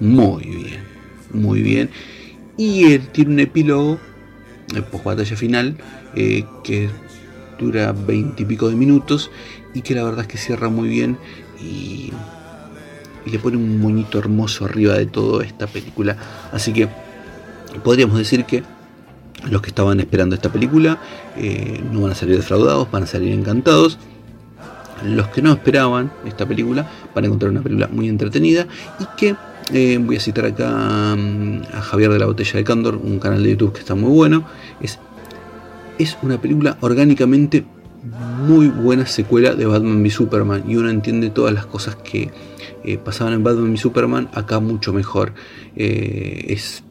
muy 0.00 0.44
bien, 0.44 0.80
muy 1.32 1.62
bien. 1.62 1.90
Y 2.56 2.92
él 2.92 3.08
tiene 3.08 3.32
un 3.32 3.40
epílogo, 3.40 3.98
el 4.74 4.82
post 4.84 5.04
batalla 5.04 5.36
final, 5.36 5.76
eh, 6.14 6.44
que 6.64 6.88
dura 7.58 7.92
veintipico 7.92 8.68
de 8.68 8.76
minutos 8.76 9.30
y 9.74 9.82
que 9.82 9.94
la 9.94 10.02
verdad 10.02 10.22
es 10.22 10.28
que 10.28 10.38
cierra 10.38 10.68
muy 10.68 10.88
bien 10.88 11.18
y, 11.60 12.12
le 13.26 13.40
pone 13.40 13.56
un 13.56 13.80
moñito 13.80 14.20
hermoso 14.20 14.66
arriba 14.66 14.94
de 14.94 15.06
toda 15.06 15.44
esta 15.44 15.66
película. 15.66 16.16
Así 16.52 16.72
que 16.72 16.88
podríamos 17.82 18.18
decir 18.18 18.44
que 18.44 18.62
los 19.50 19.62
que 19.62 19.68
estaban 19.68 20.00
esperando 20.00 20.34
esta 20.34 20.50
película 20.50 20.98
eh, 21.36 21.80
no 21.92 22.02
van 22.02 22.12
a 22.12 22.14
salir 22.14 22.36
defraudados, 22.36 22.90
van 22.90 23.04
a 23.04 23.06
salir 23.06 23.32
encantados. 23.32 23.98
Los 25.04 25.28
que 25.28 25.42
no 25.42 25.52
esperaban 25.52 26.10
esta 26.24 26.46
película 26.46 26.90
van 27.14 27.24
a 27.24 27.26
encontrar 27.26 27.50
una 27.50 27.62
película 27.62 27.88
muy 27.88 28.08
entretenida 28.08 28.66
y 28.98 29.04
que 29.16 29.36
eh, 29.72 29.98
voy 30.00 30.16
a 30.16 30.20
citar 30.20 30.46
acá 30.46 31.14
mm, 31.16 31.62
a 31.74 31.80
Javier 31.82 32.10
de 32.10 32.18
la 32.18 32.26
Botella 32.26 32.54
de 32.54 32.64
Candor, 32.64 32.96
un 32.96 33.18
canal 33.18 33.42
de 33.42 33.50
YouTube 33.50 33.74
que 33.74 33.80
está 33.80 33.94
muy 33.94 34.10
bueno. 34.10 34.44
Es, 34.80 34.98
es 35.98 36.16
una 36.22 36.40
película 36.40 36.78
orgánicamente 36.80 37.64
muy 38.46 38.68
buena 38.68 39.06
secuela 39.06 39.54
de 39.54 39.66
Batman 39.66 40.00
v 40.00 40.10
Superman 40.10 40.64
y 40.66 40.76
uno 40.76 40.88
entiende 40.88 41.28
todas 41.30 41.52
las 41.52 41.66
cosas 41.66 41.96
que 41.96 42.30
eh, 42.84 42.98
pasaban 42.98 43.34
en 43.34 43.44
Batman 43.44 43.70
v 43.70 43.76
Superman 43.76 44.28
acá 44.32 44.60
mucho 44.60 44.92
mejor. 44.92 45.34
Es 45.74 46.82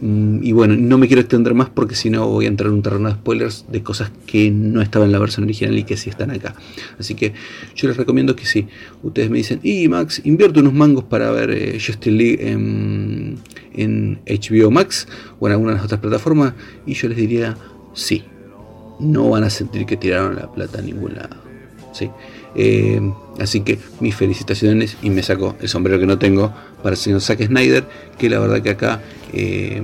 y 0.00 0.52
bueno, 0.52 0.76
no 0.76 0.98
me 0.98 1.06
quiero 1.06 1.20
extender 1.20 1.54
más 1.54 1.68
porque 1.68 1.94
si 1.94 2.10
no 2.10 2.28
voy 2.28 2.46
a 2.46 2.48
entrar 2.48 2.68
en 2.68 2.74
un 2.74 2.82
terreno 2.82 3.08
de 3.08 3.14
spoilers 3.14 3.64
de 3.68 3.82
cosas 3.82 4.10
que 4.26 4.50
no 4.50 4.82
estaban 4.82 5.08
en 5.08 5.12
la 5.12 5.18
versión 5.18 5.44
original 5.44 5.76
y 5.78 5.84
que 5.84 5.96
sí 5.96 6.10
están 6.10 6.30
acá. 6.30 6.54
Así 6.98 7.14
que 7.14 7.32
yo 7.74 7.88
les 7.88 7.96
recomiendo 7.96 8.36
que 8.36 8.46
si 8.46 8.66
ustedes 9.02 9.30
me 9.30 9.38
dicen, 9.38 9.60
y 9.62 9.88
Max, 9.88 10.20
invierto 10.24 10.60
unos 10.60 10.74
mangos 10.74 11.04
para 11.04 11.30
ver 11.30 11.50
eh, 11.50 11.78
Justin 11.84 12.18
League 12.18 12.50
en, 12.50 13.38
en 13.72 14.20
HBO 14.26 14.70
Max 14.70 15.08
o 15.38 15.46
en 15.46 15.52
alguna 15.52 15.72
de 15.72 15.76
las 15.76 15.84
otras 15.84 16.00
plataformas, 16.00 16.54
y 16.86 16.94
yo 16.94 17.08
les 17.08 17.16
diría, 17.16 17.56
sí, 17.92 18.24
no 19.00 19.30
van 19.30 19.44
a 19.44 19.50
sentir 19.50 19.86
que 19.86 19.96
tiraron 19.96 20.36
la 20.36 20.50
plata 20.52 20.78
a 20.78 20.82
ningún 20.82 21.14
lado. 21.14 21.36
¿sí? 21.92 22.10
Eh, 22.54 23.00
así 23.40 23.60
que 23.60 23.78
mis 24.00 24.14
felicitaciones 24.14 24.96
y 25.02 25.10
me 25.10 25.22
saco 25.22 25.56
el 25.60 25.68
sombrero 25.68 25.98
que 25.98 26.06
no 26.06 26.18
tengo 26.18 26.52
para 26.82 26.94
el 26.94 26.96
señor 26.96 27.20
Zack 27.20 27.46
Snyder, 27.46 27.84
que 28.18 28.30
la 28.30 28.38
verdad 28.38 28.62
que 28.62 28.70
acá 28.70 29.00
eh, 29.32 29.82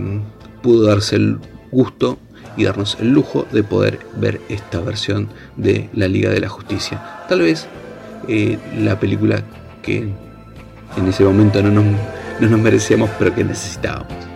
pudo 0.63 0.87
darse 0.87 1.17
el 1.17 1.39
gusto 1.73 2.19
y 2.57 2.65
darnos 2.65 2.97
el 3.01 3.11
lujo 3.13 3.47
de 3.53 3.63
poder 3.63 4.01
ver 4.17 4.41
esta 4.49 4.81
versión 4.81 5.29
de 5.57 5.89
la 5.95 6.09
Liga 6.09 6.31
de 6.31 6.41
la 6.41 6.49
Justicia. 6.49 7.25
Tal 7.29 7.41
vez 7.41 7.67
eh, 8.29 8.59
la 8.79 8.99
película 8.99 9.43
que 9.83 10.09
en 10.97 11.09
ese 11.09 11.25
momento 11.25 11.63
no 11.63 11.71
nos, 11.71 11.85
no 12.41 12.49
nos 12.49 12.61
merecíamos, 12.61 13.11
pero 13.19 13.35
que 13.35 13.45
necesitábamos. 13.45 14.30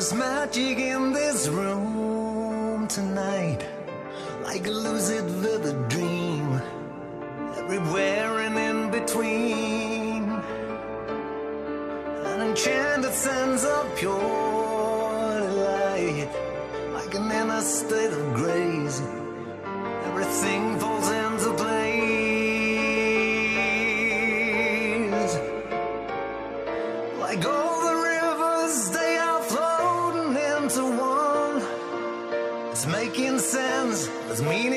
Is 0.00 0.14
magic 0.14 0.78
in 0.78 1.12
this 1.12 1.46
room 1.48 2.88
tonight, 2.88 3.62
like 4.44 4.66
a 4.66 4.70
lucid 4.70 5.26
vivid 5.44 5.78
dream, 5.90 6.46
everywhere 7.58 8.38
and 8.46 8.56
in 8.68 8.90
between. 8.90 10.22
An 12.32 12.40
enchanted 12.48 13.12
sense 13.12 13.62
of 13.66 13.94
pure 13.94 15.38
delight, 15.46 16.30
like 16.94 17.14
an 17.14 17.30
inner 17.30 17.60
state 17.60 18.14
of 18.20 18.24
grace. 18.32 18.69
me 34.42 34.69